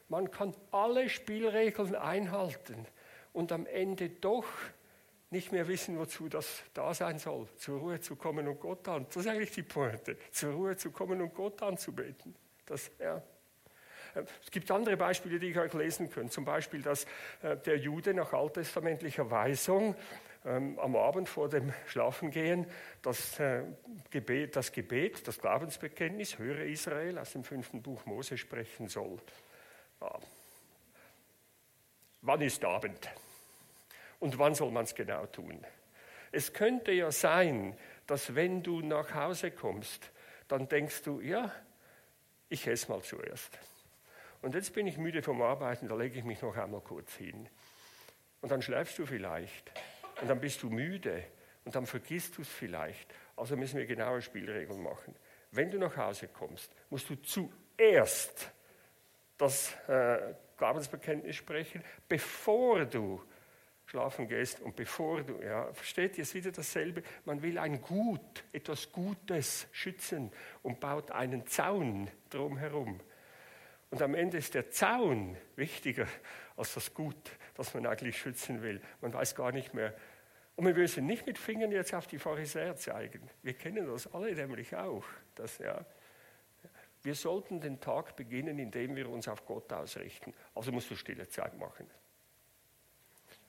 Man 0.08 0.30
kann 0.30 0.54
alle 0.72 1.08
Spielregeln 1.08 1.94
einhalten 1.94 2.86
und 3.32 3.52
am 3.52 3.66
Ende 3.66 4.10
doch 4.10 4.46
nicht 5.30 5.52
mehr 5.52 5.66
wissen, 5.68 5.98
wozu 5.98 6.28
das 6.28 6.62
da 6.74 6.92
sein 6.92 7.18
soll. 7.18 7.48
Zur 7.56 7.78
Ruhe 7.78 8.00
zu 8.00 8.16
kommen 8.16 8.46
und 8.46 8.60
Gott 8.60 8.86
an. 8.88 9.06
Das 9.06 9.16
ist 9.16 9.26
eigentlich 9.28 9.52
die 9.52 9.62
Pointe. 9.62 10.18
Zur 10.30 10.52
Ruhe 10.52 10.76
zu 10.76 10.90
kommen 10.90 11.22
und 11.22 11.34
Gott 11.34 11.62
anzubeten. 11.62 12.34
Das, 12.66 12.90
ja. 12.98 13.22
Es 14.14 14.50
gibt 14.50 14.70
andere 14.70 14.96
Beispiele, 14.96 15.38
die 15.38 15.48
ich 15.48 15.58
euch 15.58 15.72
lesen 15.72 16.10
könnte. 16.10 16.30
Zum 16.30 16.44
Beispiel, 16.44 16.82
dass 16.82 17.04
äh, 17.42 17.56
der 17.56 17.78
Jude 17.78 18.14
nach 18.14 18.32
alttestamentlicher 18.32 19.30
Weisung 19.30 19.94
ähm, 20.44 20.78
am 20.78 20.96
Abend 20.96 21.28
vor 21.28 21.48
dem 21.48 21.72
Schlafengehen 21.86 22.66
das, 23.00 23.38
äh, 23.38 23.62
Gebet, 24.10 24.56
das 24.56 24.72
Gebet, 24.72 25.26
das 25.26 25.38
Glaubensbekenntnis, 25.38 26.38
höre 26.38 26.64
Israel, 26.64 27.18
aus 27.18 27.32
dem 27.32 27.44
fünften 27.44 27.80
Buch 27.80 28.04
Mose 28.06 28.36
sprechen 28.36 28.88
soll. 28.88 29.18
Wann 32.22 32.40
ist 32.40 32.64
Abend? 32.64 33.08
Und 34.18 34.38
wann 34.38 34.54
soll 34.54 34.70
man 34.70 34.84
es 34.84 34.94
genau 34.94 35.26
tun? 35.26 35.64
Es 36.32 36.52
könnte 36.52 36.92
ja 36.92 37.12
sein, 37.12 37.76
dass 38.06 38.34
wenn 38.34 38.62
du 38.62 38.80
nach 38.80 39.14
Hause 39.14 39.50
kommst, 39.50 40.10
dann 40.48 40.68
denkst 40.68 41.02
du, 41.02 41.20
ja, 41.20 41.52
ich 42.48 42.66
esse 42.66 42.90
mal 42.90 43.02
zuerst. 43.02 43.58
Und 44.42 44.54
jetzt 44.54 44.74
bin 44.74 44.86
ich 44.86 44.98
müde 44.98 45.22
vom 45.22 45.40
Arbeiten, 45.40 45.88
da 45.88 45.94
lege 45.94 46.18
ich 46.18 46.24
mich 46.24 46.42
noch 46.42 46.56
einmal 46.56 46.80
kurz 46.80 47.14
hin. 47.14 47.48
Und 48.40 48.50
dann 48.50 48.60
schläfst 48.60 48.98
du 48.98 49.06
vielleicht. 49.06 49.72
Und 50.20 50.28
dann 50.28 50.40
bist 50.40 50.62
du 50.62 50.68
müde. 50.68 51.24
Und 51.64 51.76
dann 51.76 51.86
vergisst 51.86 52.36
du 52.36 52.42
es 52.42 52.48
vielleicht. 52.48 53.14
Also 53.36 53.56
müssen 53.56 53.78
wir 53.78 53.86
genaue 53.86 54.20
Spielregeln 54.20 54.82
machen. 54.82 55.14
Wenn 55.52 55.70
du 55.70 55.78
nach 55.78 55.96
Hause 55.96 56.28
kommst, 56.28 56.74
musst 56.90 57.08
du 57.08 57.14
zuerst 57.22 58.50
das 59.38 59.74
äh, 59.88 60.34
Glaubensbekenntnis 60.56 61.36
sprechen, 61.36 61.82
bevor 62.08 62.84
du 62.84 63.22
schlafen 63.86 64.26
gehst 64.26 64.60
und 64.60 64.74
bevor 64.74 65.22
du, 65.22 65.40
ja, 65.42 65.72
versteht 65.72 66.16
ihr, 66.16 66.22
es 66.22 66.34
wieder 66.34 66.50
dasselbe. 66.50 67.02
Man 67.24 67.42
will 67.42 67.58
ein 67.58 67.80
Gut, 67.82 68.44
etwas 68.52 68.90
Gutes 68.90 69.66
schützen 69.70 70.32
und 70.62 70.80
baut 70.80 71.10
einen 71.10 71.46
Zaun 71.46 72.10
drumherum. 72.30 73.00
Und 73.92 74.00
am 74.00 74.14
Ende 74.14 74.38
ist 74.38 74.54
der 74.54 74.70
Zaun 74.70 75.36
wichtiger 75.54 76.06
als 76.56 76.72
das 76.72 76.94
Gut, 76.94 77.30
das 77.54 77.74
man 77.74 77.84
eigentlich 77.84 78.16
schützen 78.16 78.62
will. 78.62 78.80
Man 79.02 79.12
weiß 79.12 79.34
gar 79.34 79.52
nicht 79.52 79.74
mehr. 79.74 79.94
Und 80.56 80.64
wir 80.64 80.72
müssen 80.72 81.04
nicht 81.04 81.26
mit 81.26 81.36
Fingern 81.36 81.70
jetzt 81.70 81.92
auf 81.92 82.06
die 82.06 82.18
Pharisäer 82.18 82.74
zeigen. 82.76 83.28
Wir 83.42 83.52
kennen 83.52 83.86
das 83.86 84.10
alle 84.14 84.34
nämlich 84.34 84.74
auch. 84.74 85.04
Dass, 85.34 85.58
ja, 85.58 85.84
wir 87.02 87.14
sollten 87.14 87.60
den 87.60 87.80
Tag 87.80 88.16
beginnen, 88.16 88.58
indem 88.58 88.96
wir 88.96 89.10
uns 89.10 89.28
auf 89.28 89.44
Gott 89.44 89.70
ausrichten. 89.70 90.32
Also 90.54 90.72
musst 90.72 90.90
du 90.90 90.96
stille 90.96 91.28
Zeit 91.28 91.58
machen. 91.58 91.86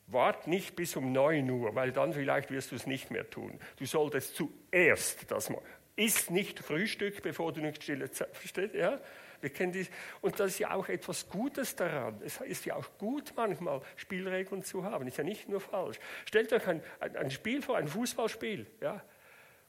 Wart 0.07 0.47
nicht 0.47 0.75
bis 0.75 0.97
um 0.97 1.13
9 1.13 1.49
Uhr, 1.49 1.73
weil 1.73 1.93
dann 1.93 2.11
vielleicht 2.11 2.51
wirst 2.51 2.71
du 2.71 2.75
es 2.75 2.85
nicht 2.85 3.11
mehr 3.11 3.29
tun. 3.29 3.57
Du 3.77 3.85
solltest 3.85 4.35
zuerst 4.35 5.31
das 5.31 5.49
machen. 5.49 5.63
Isst 5.95 6.31
nicht 6.31 6.59
Frühstück, 6.59 7.21
bevor 7.21 7.53
du 7.53 7.61
nicht 7.61 7.81
stille 7.81 8.11
Zeit. 8.11 8.35
Versteht? 8.35 8.73
Ja? 8.73 8.99
Wir 9.43 9.49
kennen 9.49 9.73
dies, 9.73 9.89
und 10.21 10.39
das 10.39 10.51
ist 10.51 10.59
ja 10.59 10.71
auch 10.71 10.87
etwas 10.87 11.27
Gutes 11.27 11.75
daran. 11.75 12.21
Es 12.23 12.39
ist 12.39 12.65
ja 12.65 12.77
auch 12.77 12.97
gut, 12.97 13.33
manchmal 13.35 13.81
Spielregeln 13.97 14.63
zu 14.63 14.85
haben. 14.85 15.05
Ist 15.05 15.17
ja 15.17 15.25
nicht 15.25 15.49
nur 15.49 15.59
falsch. 15.59 15.99
Stellt 16.25 16.53
euch 16.53 16.65
ein, 16.65 16.81
ein 17.01 17.29
Spiel 17.29 17.61
vor, 17.61 17.75
ein 17.75 17.89
Fußballspiel. 17.89 18.65
Ja? 18.79 19.03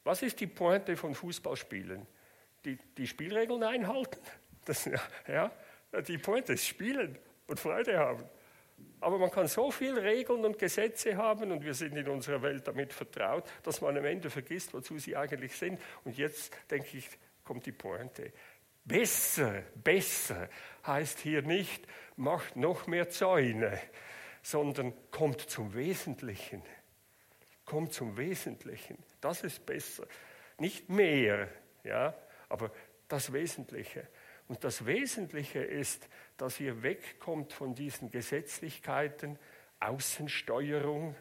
Was 0.05 0.23
ist 0.23 0.39
die 0.39 0.47
Pointe 0.47 0.97
von 0.97 1.13
Fußballspielen? 1.13 2.07
Die, 2.65 2.79
die 2.97 3.07
Spielregeln 3.09 3.65
einhalten. 3.65 4.21
Das, 4.65 4.89
ja, 5.27 5.51
die 6.07 6.19
Pointe 6.19 6.53
ist 6.53 6.69
Spielen 6.69 7.19
und 7.49 7.59
Freude 7.59 7.99
haben. 7.99 8.25
Aber 9.01 9.19
man 9.19 9.33
kann 9.33 9.49
so 9.49 9.73
viele 9.73 10.05
Regeln 10.05 10.45
und 10.45 10.57
Gesetze 10.57 11.17
haben 11.17 11.51
und 11.51 11.65
wir 11.65 11.75
sind 11.75 11.97
in 11.97 12.09
unserer 12.09 12.41
Welt 12.43 12.69
damit 12.69 12.93
vertraut, 12.93 13.45
dass 13.65 13.81
man 13.81 13.99
am 13.99 14.05
Ende 14.05 14.31
vergisst, 14.31 14.73
wozu 14.73 15.01
sie 15.01 15.17
eigentlich 15.17 15.57
sind. 15.57 15.81
Und 16.05 16.17
jetzt, 16.17 16.57
denke 16.71 16.97
ich, 16.97 17.09
kommt 17.43 17.67
die 17.67 17.73
Pointe. 17.73 18.33
Besser, 18.85 19.63
besser 19.83 20.49
heißt 20.87 21.21
hier 21.21 21.43
nicht, 21.43 21.87
macht 22.17 22.57
noch 22.57 22.87
mehr 22.87 23.09
Zäune, 23.09 23.81
sondern 24.43 24.93
kommt 25.11 25.41
zum 25.41 25.75
Wesentlichen. 25.75 26.63
Kommt 27.65 27.95
zum 27.95 28.17
Wesentlichen. 28.17 28.99
Das 29.21 29.43
ist 29.43 29.65
besser. 29.65 30.07
Nicht 30.59 30.91
mehr, 30.91 31.49
ja, 31.83 32.15
aber 32.49 32.71
das 33.09 33.33
Wesentliche. 33.33 34.07
Und 34.49 34.63
das 34.65 34.85
Wesentliche 34.85 35.61
ist, 35.61 36.09
dass 36.37 36.61
ihr 36.61 36.83
wegkommt 36.83 37.55
von 37.55 37.75
diesen 37.75 38.11
Gesetzlichkeiten, 38.11 39.39
Außensteuerung, 39.81 41.17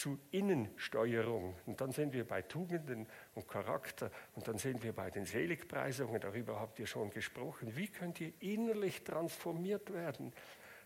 zu 0.00 0.18
Innensteuerung. 0.30 1.54
Und 1.66 1.82
dann 1.82 1.92
sind 1.92 2.14
wir 2.14 2.26
bei 2.26 2.40
Tugenden 2.40 3.06
und 3.34 3.46
Charakter 3.46 4.10
und 4.34 4.48
dann 4.48 4.56
sind 4.56 4.82
wir 4.82 4.94
bei 4.94 5.10
den 5.10 5.26
Seligpreisungen, 5.26 6.18
darüber 6.18 6.58
habt 6.58 6.78
ihr 6.78 6.86
schon 6.86 7.10
gesprochen. 7.10 7.76
Wie 7.76 7.88
könnt 7.88 8.18
ihr 8.18 8.32
innerlich 8.40 9.04
transformiert 9.04 9.92
werden? 9.92 10.32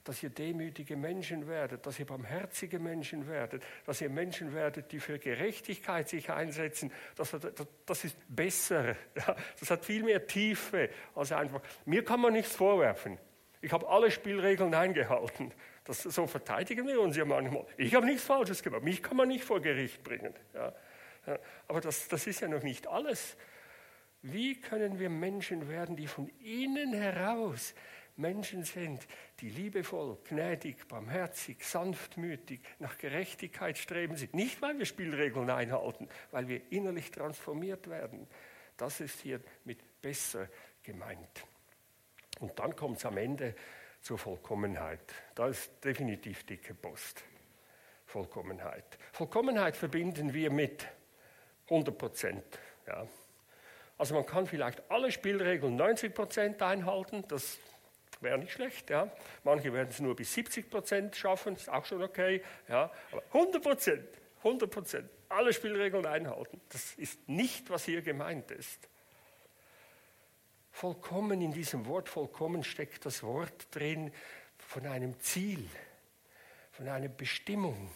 Dass 0.03 0.21
ihr 0.23 0.31
demütige 0.31 0.97
Menschen 0.97 1.47
werdet, 1.47 1.87
dass 1.87 2.01
ihr 2.01 2.07
barmherzige 2.07 2.81
Menschen 2.81 3.29
werdet, 3.29 3.63
dass 3.87 4.01
ihr 4.01 4.11
Menschen 4.11 4.53
werdet, 4.53 4.91
die 4.91 4.99
für 4.99 5.21
Gerechtigkeit 5.21 6.09
sich 6.09 6.31
einsetzen. 6.31 6.93
Das, 7.15 7.35
das 7.87 8.05
ist 8.05 8.17
besser. 8.29 8.97
Das 9.61 9.71
hat 9.71 9.85
viel 9.85 10.03
mehr 10.03 10.27
Tiefe 10.27 10.91
als 11.15 11.31
einfach. 11.31 11.63
Mir 11.85 12.05
kann 12.05 12.21
man 12.21 12.33
nichts 12.33 12.57
vorwerfen. 12.57 13.19
Ich 13.63 13.73
habe 13.73 13.89
alle 13.89 14.11
Spielregeln 14.11 14.75
eingehalten. 14.75 15.55
Das, 15.85 16.03
so 16.03 16.27
verteidigen 16.27 16.87
wir 16.87 17.01
uns 17.01 17.17
ja 17.17 17.25
manchmal. 17.25 17.67
Ich 17.77 17.95
habe 17.95 18.07
nichts 18.07 18.25
Falsches 18.25 18.63
gemacht. 18.63 18.83
Mich 18.83 19.03
kann 19.03 19.17
man 19.17 19.29
nicht 19.29 19.45
vor 19.45 19.61
Gericht 19.61 20.03
bringen. 20.03 20.35
Ja. 20.55 20.73
Aber 21.69 21.81
das, 21.81 22.09
das 22.09 22.27
ist 22.27 22.41
ja 22.41 22.49
noch 22.49 22.63
nicht 22.63 22.87
alles. 22.87 23.37
Wie 24.23 24.59
können 24.59 24.99
wir 24.99 25.11
Menschen 25.11 25.69
werden, 25.69 25.97
die 25.97 26.07
von 26.07 26.29
innen 26.41 26.95
heraus 26.95 27.75
Menschen 28.17 28.63
sind, 28.65 29.07
die 29.41 29.51
liebevoll, 29.51 30.19
gnädig, 30.25 30.87
barmherzig, 30.89 31.65
sanftmütig, 31.65 32.61
nach 32.79 32.97
Gerechtigkeit 32.97 33.77
streben 33.77 34.17
sind. 34.17 34.35
Nicht, 34.35 34.63
weil 34.63 34.79
wir 34.79 34.87
Spielregeln 34.87 35.51
einhalten, 35.51 36.09
weil 36.31 36.49
wir 36.49 36.61
innerlich 36.71 37.11
transformiert 37.11 37.89
werden. 37.89 38.29
Das 38.77 39.01
ist 39.01 39.21
hier 39.21 39.41
mit 39.65 40.01
besser 40.01 40.49
gemeint. 40.83 41.45
Und 42.41 42.59
dann 42.59 42.75
kommt 42.77 42.99
es 42.99 43.05
am 43.05 43.17
Ende 43.17 43.55
zur 44.05 44.19
Vollkommenheit. 44.19 45.15
Da 45.35 45.49
ist 45.49 45.83
definitiv 45.83 46.45
dicke 46.45 46.75
Post. 46.75 47.25
Vollkommenheit. 48.05 48.85
Vollkommenheit 49.13 49.77
verbinden 49.77 50.35
wir 50.35 50.51
mit 50.53 50.87
100 51.71 51.97
Prozent. 51.97 52.45
Ja. 52.87 53.07
Also 53.97 54.15
man 54.15 54.27
kann 54.27 54.47
vielleicht 54.47 54.91
alle 54.91 55.11
Spielregeln 55.11 55.77
90 55.77 56.15
Prozent 56.15 56.61
einhalten, 56.61 57.25
das 57.29 57.59
wäre 58.21 58.37
nicht 58.37 58.53
schlecht. 58.53 58.91
Ja. 58.91 59.11
Manche 59.43 59.73
werden 59.73 59.89
es 59.89 60.01
nur 60.01 60.15
bis 60.15 60.35
70 60.35 60.69
Prozent 60.69 61.17
schaffen, 61.17 61.57
ist 61.57 61.71
auch 61.71 61.87
schon 61.87 62.03
okay. 62.03 62.43
Ja. 62.69 62.93
Aber 63.11 63.23
100 63.33 63.63
Prozent, 63.63 64.09
100 64.39 64.71
Prozent, 64.71 65.11
alle 65.31 65.55
Spielregeln 65.55 66.05
einhalten, 66.05 66.61
das 66.69 66.95
ist 66.97 67.27
nicht, 67.27 67.71
was 67.71 67.87
hier 67.87 68.03
gemeint 68.03 68.51
ist. 68.51 68.87
Vollkommen 70.85 71.41
in 71.41 71.51
diesem 71.51 71.87
Wort 71.87 72.11
vollkommen 72.11 72.63
steckt 72.63 73.07
das 73.07 73.23
Wort 73.23 73.69
drin 73.71 74.13
von 74.59 74.87
einem 74.87 75.19
Ziel, 75.19 75.67
von 76.73 76.87
einer 76.87 77.09
Bestimmung. 77.09 77.91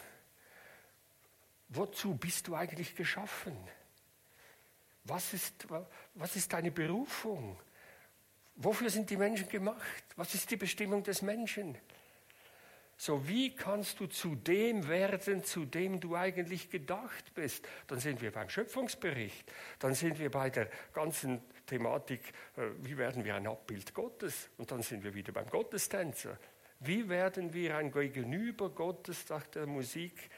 Wozu 1.67 2.15
bist 2.15 2.47
du 2.47 2.55
eigentlich 2.55 2.95
geschaffen? 2.95 3.55
Was 5.03 5.35
ist, 5.35 5.67
was 6.15 6.35
ist 6.35 6.51
deine 6.51 6.71
Berufung? 6.71 7.59
Wofür 8.55 8.89
sind 8.89 9.07
die 9.11 9.17
Menschen 9.17 9.47
gemacht? 9.49 10.03
Was 10.15 10.33
ist 10.33 10.49
die 10.49 10.57
Bestimmung 10.57 11.03
des 11.03 11.21
Menschen? 11.21 11.77
So, 13.01 13.25
wie 13.29 13.55
kannst 13.55 14.01
du 14.01 14.07
zu 14.07 14.35
dem 14.35 14.89
werden, 14.89 15.41
zu 15.45 15.63
dem 15.63 16.01
du 16.01 16.17
eigentlich 16.17 16.69
gedacht 16.69 17.33
bist? 17.33 17.65
Dann 17.87 17.97
sind 17.97 18.21
wir 18.21 18.29
beim 18.29 18.49
Schöpfungsbericht, 18.49 19.49
dann 19.79 19.93
sind 19.93 20.19
wir 20.19 20.29
bei 20.29 20.49
der 20.49 20.69
ganzen 20.91 21.39
Thematik, 21.65 22.19
äh, 22.57 22.63
wie 22.81 22.97
werden 22.97 23.23
wir 23.23 23.35
ein 23.35 23.47
Abbild 23.47 23.93
Gottes? 23.93 24.49
Und 24.57 24.69
dann 24.71 24.81
sind 24.81 25.01
wir 25.05 25.13
wieder 25.13 25.31
beim 25.31 25.47
Gottestänzer. 25.47 26.37
Wie 26.81 27.07
werden 27.07 27.53
wir 27.53 27.77
ein 27.77 27.89
Gegenüber 27.89 28.69
Gottes, 28.69 29.25
sagt 29.25 29.55
der 29.55 29.65
Musik 29.65 30.29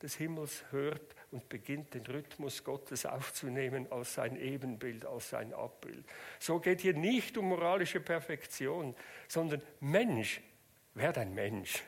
des 0.00 0.14
Himmels 0.14 0.62
hört 0.70 1.16
und 1.32 1.48
beginnt 1.48 1.92
den 1.94 2.06
Rhythmus 2.06 2.62
Gottes 2.62 3.04
aufzunehmen 3.04 3.90
als 3.90 4.14
sein 4.14 4.36
Ebenbild, 4.36 5.04
als 5.04 5.30
sein 5.30 5.52
Abbild. 5.52 6.06
So 6.38 6.60
geht 6.60 6.82
hier 6.82 6.94
nicht 6.94 7.36
um 7.36 7.48
moralische 7.48 7.98
Perfektion, 7.98 8.94
sondern 9.26 9.60
Mensch 9.80 10.40
werde 10.94 11.20
ein 11.20 11.34
Mensch. 11.34 11.82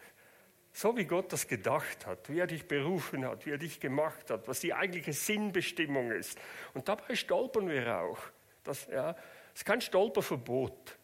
So 0.73 0.97
wie 0.97 1.05
Gott 1.05 1.33
das 1.33 1.47
gedacht 1.47 2.07
hat, 2.07 2.31
wie 2.31 2.39
er 2.39 2.47
dich 2.47 2.67
berufen 2.67 3.27
hat, 3.27 3.45
wie 3.45 3.51
er 3.51 3.59
dich 3.59 3.79
gemacht 3.79 4.31
hat, 4.31 4.49
was 4.49 4.61
die 4.61 4.73
eigentliche 4.73 5.13
Sinnbestimmung 5.13 6.11
ist. 6.13 6.39
Und 6.73 6.89
dabei 6.89 7.15
stolpern 7.15 7.69
wir 7.69 7.99
auch. 7.99 8.19
Das 8.65 8.87
ja, 8.87 9.15
ist 9.55 9.67
kein 9.67 9.81
Stolperverbot. 9.83 10.97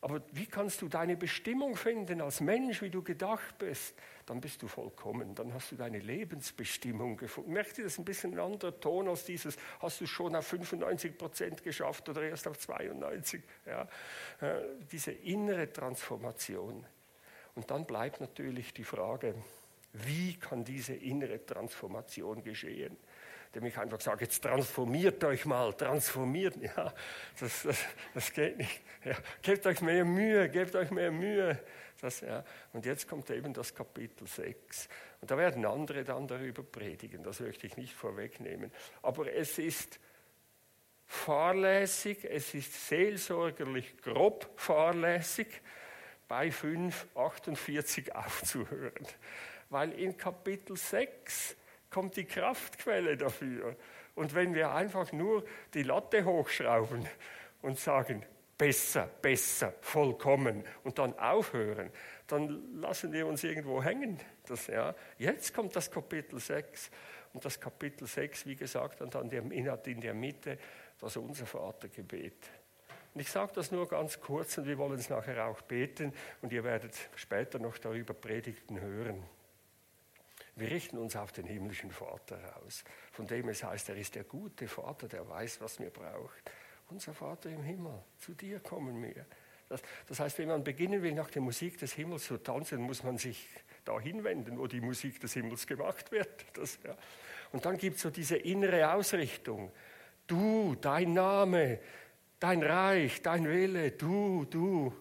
Aber 0.00 0.22
wie 0.32 0.46
kannst 0.46 0.82
du 0.82 0.88
deine 0.88 1.16
Bestimmung 1.16 1.74
finden 1.74 2.20
als 2.20 2.40
Mensch, 2.40 2.82
wie 2.82 2.90
du 2.90 3.02
gedacht 3.02 3.58
bist? 3.58 3.94
Dann 4.26 4.40
bist 4.40 4.62
du 4.62 4.68
vollkommen, 4.68 5.34
dann 5.34 5.54
hast 5.54 5.72
du 5.72 5.76
deine 5.76 5.98
Lebensbestimmung 5.98 7.16
gefunden. 7.16 7.52
Merkt 7.52 7.78
ihr, 7.78 7.84
das 7.84 7.94
ist 7.94 7.98
ein 8.00 8.04
bisschen 8.04 8.34
ein 8.34 8.40
anderer 8.40 8.78
Ton 8.78 9.08
als 9.08 9.24
dieses, 9.24 9.56
hast 9.80 10.00
du 10.00 10.06
schon 10.06 10.36
auf 10.36 10.46
95 10.46 11.16
Prozent 11.16 11.62
geschafft 11.62 12.08
oder 12.08 12.22
erst 12.22 12.46
auf 12.46 12.58
92? 12.58 13.42
Ja, 13.64 13.88
äh, 14.40 14.62
diese 14.90 15.12
innere 15.12 15.72
Transformation. 15.72 16.84
Und 17.56 17.70
dann 17.70 17.86
bleibt 17.86 18.20
natürlich 18.20 18.72
die 18.74 18.84
Frage, 18.84 19.34
wie 19.92 20.36
kann 20.38 20.62
diese 20.62 20.94
innere 20.94 21.44
Transformation 21.44 22.44
geschehen? 22.44 22.96
Dem 23.54 23.64
ich 23.64 23.78
einfach 23.78 24.00
sage, 24.00 24.26
jetzt 24.26 24.42
transformiert 24.42 25.24
euch 25.24 25.46
mal, 25.46 25.72
transformiert. 25.72 26.56
Ja, 26.56 26.92
das, 27.40 27.62
das, 27.62 27.78
das 28.12 28.32
geht 28.32 28.58
nicht. 28.58 28.82
Ja, 29.04 29.16
gebt 29.40 29.66
euch 29.66 29.80
mehr 29.80 30.04
Mühe, 30.04 30.50
gebt 30.50 30.76
euch 30.76 30.90
mehr 30.90 31.10
Mühe. 31.10 31.58
Das, 32.00 32.20
ja. 32.20 32.44
Und 32.74 32.84
jetzt 32.84 33.08
kommt 33.08 33.30
eben 33.30 33.54
das 33.54 33.74
Kapitel 33.74 34.26
6. 34.26 34.88
Und 35.22 35.30
da 35.30 35.38
werden 35.38 35.64
andere 35.64 36.04
dann 36.04 36.28
darüber 36.28 36.62
predigen, 36.62 37.22
das 37.22 37.40
möchte 37.40 37.66
ich 37.66 37.78
nicht 37.78 37.94
vorwegnehmen. 37.94 38.70
Aber 39.00 39.32
es 39.32 39.58
ist 39.58 39.98
fahrlässig, 41.06 42.26
es 42.28 42.52
ist 42.52 42.88
seelsorgerlich 42.88 43.96
grob 44.02 44.50
fahrlässig, 44.56 45.62
bei 46.28 46.48
5,48 46.48 48.12
aufzuhören. 48.12 49.06
Weil 49.70 49.92
in 49.92 50.16
Kapitel 50.16 50.76
6 50.76 51.56
kommt 51.90 52.16
die 52.16 52.24
Kraftquelle 52.24 53.16
dafür. 53.16 53.76
Und 54.14 54.34
wenn 54.34 54.54
wir 54.54 54.72
einfach 54.72 55.12
nur 55.12 55.44
die 55.74 55.82
Latte 55.82 56.24
hochschrauben 56.24 57.06
und 57.62 57.78
sagen, 57.78 58.24
besser, 58.56 59.08
besser, 59.20 59.74
vollkommen 59.80 60.64
und 60.84 60.98
dann 60.98 61.18
aufhören, 61.18 61.90
dann 62.26 62.80
lassen 62.80 63.12
wir 63.12 63.26
uns 63.26 63.44
irgendwo 63.44 63.82
hängen. 63.82 64.18
Das, 64.46 64.66
ja. 64.68 64.94
Jetzt 65.18 65.52
kommt 65.52 65.76
das 65.76 65.90
Kapitel 65.90 66.40
6 66.40 66.90
und 67.34 67.44
das 67.44 67.60
Kapitel 67.60 68.06
6, 68.06 68.46
wie 68.46 68.56
gesagt, 68.56 69.02
und 69.02 69.14
dann 69.14 69.30
in 69.30 70.00
der 70.00 70.14
Mitte 70.14 70.58
das 70.98 71.16
Unser 71.16 71.44
Vatergebet. 71.44 72.50
Und 73.16 73.20
ich 73.20 73.30
sage 73.30 73.52
das 73.54 73.70
nur 73.70 73.88
ganz 73.88 74.20
kurz 74.20 74.58
und 74.58 74.66
wir 74.66 74.76
wollen 74.76 74.98
es 74.98 75.08
nachher 75.08 75.46
auch 75.46 75.62
beten 75.62 76.12
und 76.42 76.52
ihr 76.52 76.62
werdet 76.64 76.92
später 77.14 77.58
noch 77.58 77.78
darüber 77.78 78.12
Predigten 78.12 78.78
hören. 78.78 79.22
Wir 80.54 80.70
richten 80.70 80.98
uns 80.98 81.16
auf 81.16 81.32
den 81.32 81.46
himmlischen 81.46 81.90
Vater 81.90 82.38
aus, 82.62 82.84
von 83.12 83.26
dem 83.26 83.48
es 83.48 83.64
heißt, 83.64 83.88
er 83.88 83.96
ist 83.96 84.16
der 84.16 84.24
gute 84.24 84.68
Vater, 84.68 85.08
der 85.08 85.26
weiß, 85.26 85.62
was 85.62 85.78
mir 85.78 85.88
braucht. 85.88 86.42
Unser 86.90 87.14
Vater 87.14 87.48
im 87.48 87.62
Himmel, 87.62 88.02
zu 88.18 88.34
dir 88.34 88.60
kommen 88.60 89.02
wir. 89.02 89.24
Das, 89.70 89.80
das, 90.06 90.20
heißt, 90.20 90.38
wenn 90.38 90.48
man 90.48 90.62
beginnen 90.62 91.02
will, 91.02 91.14
nach 91.14 91.30
der 91.30 91.40
Musik 91.40 91.78
des 91.78 91.94
Himmels 91.94 92.26
zu 92.26 92.36
tanzen, 92.36 92.82
muss 92.82 93.02
man 93.02 93.16
sich 93.16 93.48
da 93.86 93.98
hinwenden, 93.98 94.58
wo 94.58 94.66
die 94.66 94.82
Musik 94.82 95.20
des 95.20 95.32
Himmels 95.32 95.66
gemacht 95.66 96.12
wird. 96.12 96.44
Das, 96.52 96.78
ja. 96.84 96.94
Und 97.50 97.64
dann 97.64 97.78
gibt 97.78 97.96
es 97.96 98.02
so 98.02 98.10
diese 98.10 98.36
innere 98.36 98.92
Ausrichtung. 98.92 99.72
Du, 100.26 100.74
dein 100.74 101.14
Name, 101.14 101.78
dein 102.38 102.62
Reich, 102.62 103.22
dein 103.22 103.48
Wille, 103.48 103.92
du, 103.92 104.44
du. 104.44 104.92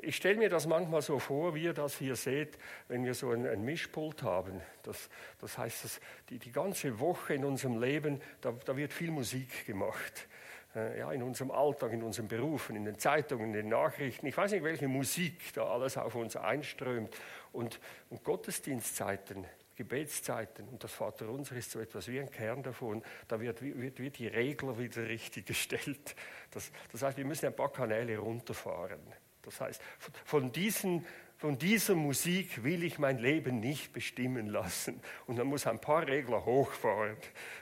Ich 0.00 0.16
stelle 0.16 0.38
mir 0.38 0.48
das 0.48 0.66
manchmal 0.66 1.02
so 1.02 1.18
vor, 1.18 1.54
wie 1.54 1.64
ihr 1.64 1.74
das 1.74 1.98
hier 1.98 2.16
seht, 2.16 2.58
wenn 2.88 3.04
wir 3.04 3.12
so 3.12 3.30
ein, 3.30 3.46
ein 3.46 3.62
Mischpult 3.62 4.22
haben. 4.22 4.60
Das, 4.84 5.10
das 5.38 5.58
heißt, 5.58 5.84
dass 5.84 6.00
die, 6.30 6.38
die 6.38 6.52
ganze 6.52 6.98
Woche 6.98 7.34
in 7.34 7.44
unserem 7.44 7.78
Leben, 7.78 8.20
da, 8.40 8.52
da 8.64 8.74
wird 8.76 8.92
viel 8.94 9.10
Musik 9.10 9.66
gemacht. 9.66 10.28
Äh, 10.74 11.00
ja, 11.00 11.12
in 11.12 11.22
unserem 11.22 11.50
Alltag, 11.50 11.92
in 11.92 12.02
unseren 12.02 12.28
Berufen, 12.28 12.74
in 12.74 12.86
den 12.86 12.98
Zeitungen, 12.98 13.48
in 13.48 13.52
den 13.52 13.68
Nachrichten. 13.68 14.26
Ich 14.26 14.36
weiß 14.36 14.52
nicht, 14.52 14.64
welche 14.64 14.88
Musik 14.88 15.52
da 15.52 15.66
alles 15.66 15.98
auf 15.98 16.14
uns 16.14 16.36
einströmt. 16.36 17.14
Und, 17.52 17.78
und 18.08 18.24
Gottesdienstzeiten, 18.24 19.44
Gebetszeiten 19.76 20.68
und 20.68 20.82
das 20.84 20.92
Vaterunser 20.92 21.56
ist 21.56 21.70
so 21.70 21.80
etwas 21.80 22.08
wie 22.08 22.20
ein 22.20 22.30
Kern 22.30 22.62
davon. 22.62 23.02
Da 23.28 23.40
wird, 23.40 23.62
wird, 23.62 23.98
wird 23.98 24.18
die 24.18 24.26
Regler 24.26 24.78
wieder 24.78 25.08
richtig 25.08 25.46
gestellt. 25.46 26.14
Das, 26.50 26.70
das 26.90 27.02
heißt, 27.02 27.16
wir 27.16 27.24
müssen 27.24 27.46
ein 27.46 27.56
paar 27.56 27.72
Kanäle 27.72 28.18
runterfahren. 28.18 29.00
Das 29.42 29.60
heißt, 29.60 29.82
von 30.24 30.52
diesen 30.52 31.04
von 31.42 31.58
dieser 31.58 31.96
Musik 31.96 32.62
will 32.62 32.84
ich 32.84 33.00
mein 33.00 33.18
Leben 33.18 33.58
nicht 33.58 33.92
bestimmen 33.92 34.46
lassen. 34.46 35.00
Und 35.26 35.38
man 35.38 35.48
muss 35.48 35.66
ein 35.66 35.80
paar 35.80 36.06
Regler 36.06 36.44
hochfahren. 36.44 37.16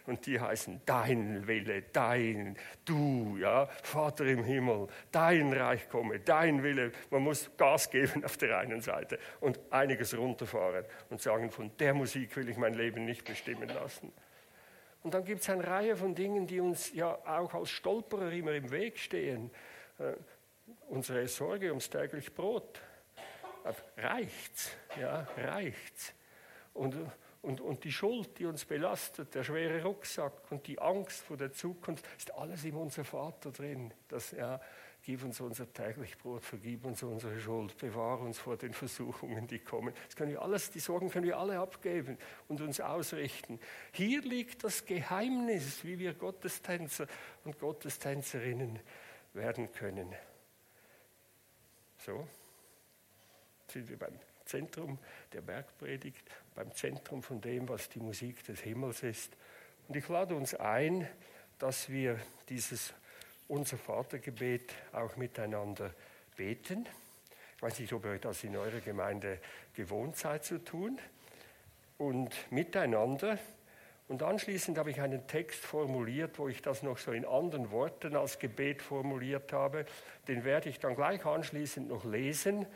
Und 0.04 0.26
die 0.26 0.38
heißen 0.38 0.82
dein 0.84 1.46
Wille, 1.46 1.80
dein, 1.90 2.58
du, 2.84 3.38
ja, 3.40 3.70
Vater 3.82 4.26
im 4.26 4.44
Himmel, 4.44 4.88
dein 5.10 5.50
Reich 5.54 5.88
komme, 5.88 6.20
dein 6.20 6.62
Wille. 6.62 6.92
Man 7.08 7.22
muss 7.22 7.50
Gas 7.56 7.88
geben 7.88 8.22
auf 8.22 8.36
der 8.36 8.58
einen 8.58 8.82
Seite 8.82 9.18
und 9.40 9.58
einiges 9.70 10.14
runterfahren 10.14 10.84
und 11.08 11.22
sagen, 11.22 11.50
von 11.50 11.70
der 11.78 11.94
Musik 11.94 12.36
will 12.36 12.50
ich 12.50 12.58
mein 12.58 12.74
Leben 12.74 13.06
nicht 13.06 13.24
bestimmen 13.24 13.70
lassen. 13.70 14.12
Und 15.02 15.14
dann 15.14 15.24
gibt 15.24 15.40
es 15.40 15.48
eine 15.48 15.66
Reihe 15.66 15.96
von 15.96 16.14
Dingen, 16.14 16.46
die 16.46 16.60
uns 16.60 16.92
ja 16.92 17.14
auch 17.24 17.54
als 17.54 17.70
Stolperer 17.70 18.30
immer 18.30 18.52
im 18.52 18.70
Weg 18.70 18.98
stehen. 18.98 19.50
Äh, 19.98 20.12
unsere 20.90 21.26
Sorge 21.28 21.70
ums 21.70 21.88
täglich 21.88 22.34
Brot 22.34 22.82
reicht's, 23.96 24.70
ja, 25.00 25.26
reicht's. 25.36 26.14
Und, 26.74 26.96
und, 27.42 27.60
und 27.60 27.84
die 27.84 27.92
Schuld, 27.92 28.38
die 28.38 28.46
uns 28.46 28.64
belastet, 28.64 29.34
der 29.34 29.44
schwere 29.44 29.82
Rucksack 29.82 30.50
und 30.50 30.66
die 30.66 30.78
Angst 30.78 31.22
vor 31.22 31.36
der 31.36 31.52
Zukunft, 31.52 32.06
ist 32.16 32.34
alles 32.34 32.64
in 32.64 32.74
unser 32.74 33.04
Vater 33.04 33.50
drin. 33.50 33.92
Das, 34.08 34.30
ja, 34.32 34.60
gib 35.02 35.24
uns 35.24 35.40
unser 35.40 35.72
täglich 35.72 36.18
Brot, 36.18 36.44
vergib 36.44 36.84
uns 36.84 37.02
unsere 37.02 37.40
Schuld, 37.40 37.76
bewahre 37.78 38.24
uns 38.24 38.38
vor 38.38 38.56
den 38.56 38.72
Versuchungen, 38.72 39.46
die 39.46 39.58
kommen. 39.58 39.94
Das 40.06 40.16
können 40.16 40.30
wir 40.30 40.42
alles, 40.42 40.70
die 40.70 40.80
Sorgen 40.80 41.10
können 41.10 41.26
wir 41.26 41.38
alle 41.38 41.58
abgeben 41.58 42.18
und 42.48 42.60
uns 42.60 42.80
ausrichten. 42.80 43.58
Hier 43.92 44.20
liegt 44.22 44.64
das 44.64 44.84
Geheimnis, 44.84 45.84
wie 45.84 45.98
wir 45.98 46.14
Gottestänzer 46.14 47.06
und 47.44 47.58
Gottestänzerinnen 47.58 48.78
werden 49.32 49.72
können. 49.72 50.14
So 51.98 52.26
sind 53.70 53.88
wir 53.88 53.98
beim 53.98 54.18
Zentrum 54.44 54.98
der 55.32 55.42
Bergpredigt, 55.42 56.28
beim 56.54 56.74
Zentrum 56.74 57.22
von 57.22 57.40
dem, 57.40 57.68
was 57.68 57.88
die 57.88 58.00
Musik 58.00 58.44
des 58.44 58.60
Himmels 58.60 59.02
ist. 59.02 59.36
Und 59.88 59.96
ich 59.96 60.08
lade 60.08 60.34
uns 60.34 60.54
ein, 60.54 61.08
dass 61.58 61.88
wir 61.88 62.18
dieses 62.48 62.92
Unser 63.48 63.76
Vatergebet 63.76 64.72
auch 64.92 65.16
miteinander 65.16 65.94
beten. 66.36 66.86
Ich 67.56 67.62
weiß 67.62 67.78
nicht, 67.78 67.92
ob 67.92 68.04
ihr 68.06 68.18
das 68.18 68.42
in 68.42 68.56
eurer 68.56 68.80
Gemeinde 68.80 69.38
gewohnt 69.74 70.16
seid 70.16 70.44
zu 70.44 70.58
tun. 70.58 70.98
Und 71.98 72.34
miteinander. 72.50 73.38
Und 74.08 74.22
anschließend 74.22 74.78
habe 74.78 74.90
ich 74.90 75.00
einen 75.00 75.26
Text 75.28 75.60
formuliert, 75.60 76.38
wo 76.38 76.48
ich 76.48 76.62
das 76.62 76.82
noch 76.82 76.98
so 76.98 77.12
in 77.12 77.24
anderen 77.24 77.70
Worten 77.70 78.16
als 78.16 78.38
Gebet 78.38 78.82
formuliert 78.82 79.52
habe. 79.52 79.84
Den 80.26 80.44
werde 80.44 80.70
ich 80.70 80.80
dann 80.80 80.96
gleich 80.96 81.24
anschließend 81.24 81.88
noch 81.88 82.04
lesen 82.04 82.66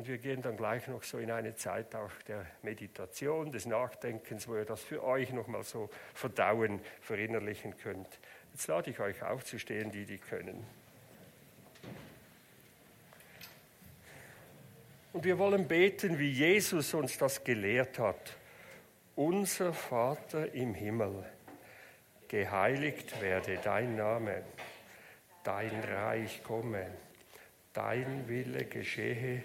und 0.00 0.08
wir 0.08 0.16
gehen 0.16 0.40
dann 0.40 0.56
gleich 0.56 0.88
noch 0.88 1.02
so 1.02 1.18
in 1.18 1.30
eine 1.30 1.54
Zeit 1.56 1.94
auch 1.94 2.10
der 2.26 2.46
Meditation, 2.62 3.52
des 3.52 3.66
Nachdenkens, 3.66 4.48
wo 4.48 4.56
ihr 4.56 4.64
das 4.64 4.80
für 4.80 5.04
euch 5.04 5.30
nochmal 5.30 5.62
so 5.62 5.90
verdauen, 6.14 6.80
verinnerlichen 7.02 7.76
könnt. 7.76 8.08
Jetzt 8.50 8.66
lade 8.66 8.90
ich 8.90 8.98
euch 8.98 9.22
aufzustehen, 9.22 9.90
die 9.90 10.06
die 10.06 10.16
können. 10.16 10.64
Und 15.12 15.22
wir 15.22 15.36
wollen 15.36 15.68
beten, 15.68 16.18
wie 16.18 16.30
Jesus 16.30 16.94
uns 16.94 17.18
das 17.18 17.44
gelehrt 17.44 17.98
hat. 17.98 18.38
Unser 19.16 19.74
Vater 19.74 20.54
im 20.54 20.72
Himmel, 20.72 21.26
geheiligt 22.26 23.20
werde 23.20 23.58
dein 23.62 23.96
Name, 23.96 24.44
dein 25.44 25.78
Reich 25.78 26.42
komme, 26.42 26.86
dein 27.74 28.26
Wille 28.28 28.64
geschehe 28.64 29.44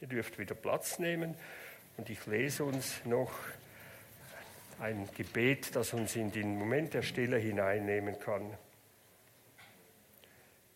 Ihr 0.00 0.08
dürft 0.08 0.38
wieder 0.38 0.54
Platz 0.54 0.98
nehmen 0.98 1.34
und 1.96 2.08
ich 2.08 2.24
lese 2.26 2.64
uns 2.64 3.04
noch 3.04 3.32
ein 4.78 5.08
Gebet, 5.16 5.74
das 5.74 5.92
uns 5.92 6.14
in 6.14 6.30
den 6.30 6.56
Moment 6.56 6.94
der 6.94 7.02
Stille 7.02 7.36
hineinnehmen 7.36 8.18
kann. 8.20 8.56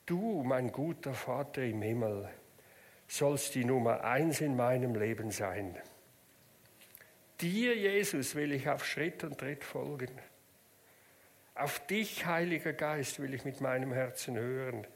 Du, 0.06 0.42
mein 0.42 0.72
guter 0.72 1.14
Vater 1.14 1.62
im 1.62 1.82
Himmel, 1.82 2.28
sollst 3.06 3.54
die 3.54 3.64
Nummer 3.64 4.02
eins 4.02 4.40
in 4.40 4.56
meinem 4.56 4.96
Leben 4.96 5.30
sein. 5.30 5.76
Dir, 7.40 7.76
Jesus, 7.76 8.34
will 8.34 8.52
ich 8.52 8.68
auf 8.68 8.84
Schritt 8.84 9.22
und 9.22 9.38
Tritt 9.38 9.62
folgen. 9.62 10.10
Auf 11.54 11.86
dich, 11.86 12.26
Heiliger 12.26 12.72
Geist, 12.72 13.20
will 13.20 13.34
ich 13.34 13.44
mit 13.44 13.60
meinem 13.60 13.92
Herzen 13.92 14.36
hören. 14.36 14.86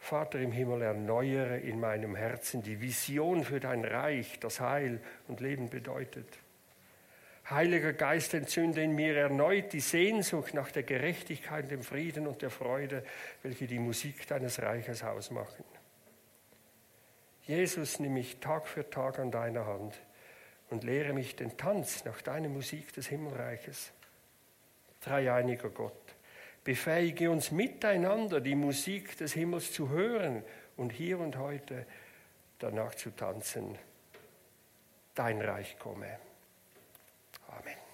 Vater 0.00 0.40
im 0.40 0.50
Himmel, 0.50 0.82
erneuere 0.82 1.58
in 1.58 1.78
meinem 1.78 2.16
Herzen 2.16 2.62
die 2.62 2.80
Vision 2.80 3.44
für 3.44 3.60
dein 3.60 3.84
Reich, 3.84 4.40
das 4.40 4.58
Heil 4.58 5.00
und 5.28 5.40
Leben 5.40 5.68
bedeutet. 5.68 6.26
Heiliger 7.48 7.92
Geist, 7.92 8.32
entzünde 8.32 8.82
in 8.82 8.94
mir 8.94 9.16
erneut 9.16 9.72
die 9.72 9.80
Sehnsucht 9.80 10.54
nach 10.54 10.70
der 10.70 10.84
Gerechtigkeit, 10.84 11.70
dem 11.70 11.82
Frieden 11.82 12.26
und 12.26 12.42
der 12.42 12.50
Freude, 12.50 13.04
welche 13.42 13.66
die 13.66 13.78
Musik 13.78 14.26
deines 14.26 14.62
Reiches 14.62 15.02
ausmachen. 15.02 15.64
Jesus, 17.42 17.98
nimm 17.98 18.14
mich 18.14 18.38
Tag 18.38 18.66
für 18.66 18.88
Tag 18.88 19.18
an 19.18 19.30
deiner 19.30 19.66
Hand 19.66 20.00
und 20.70 20.84
lehre 20.84 21.12
mich 21.12 21.36
den 21.36 21.56
Tanz 21.56 22.04
nach 22.04 22.22
deiner 22.22 22.48
Musik 22.48 22.92
des 22.94 23.08
Himmelreiches. 23.08 23.92
Dreieiniger 25.00 25.70
Gott, 25.70 25.99
befähige 26.64 27.30
uns 27.30 27.50
miteinander, 27.50 28.40
die 28.40 28.54
Musik 28.54 29.16
des 29.16 29.32
Himmels 29.32 29.72
zu 29.72 29.88
hören 29.88 30.42
und 30.76 30.90
hier 30.90 31.18
und 31.18 31.36
heute 31.36 31.86
danach 32.58 32.94
zu 32.94 33.10
tanzen. 33.10 33.78
Dein 35.14 35.40
Reich 35.40 35.78
komme. 35.78 36.18
Amen. 37.48 37.89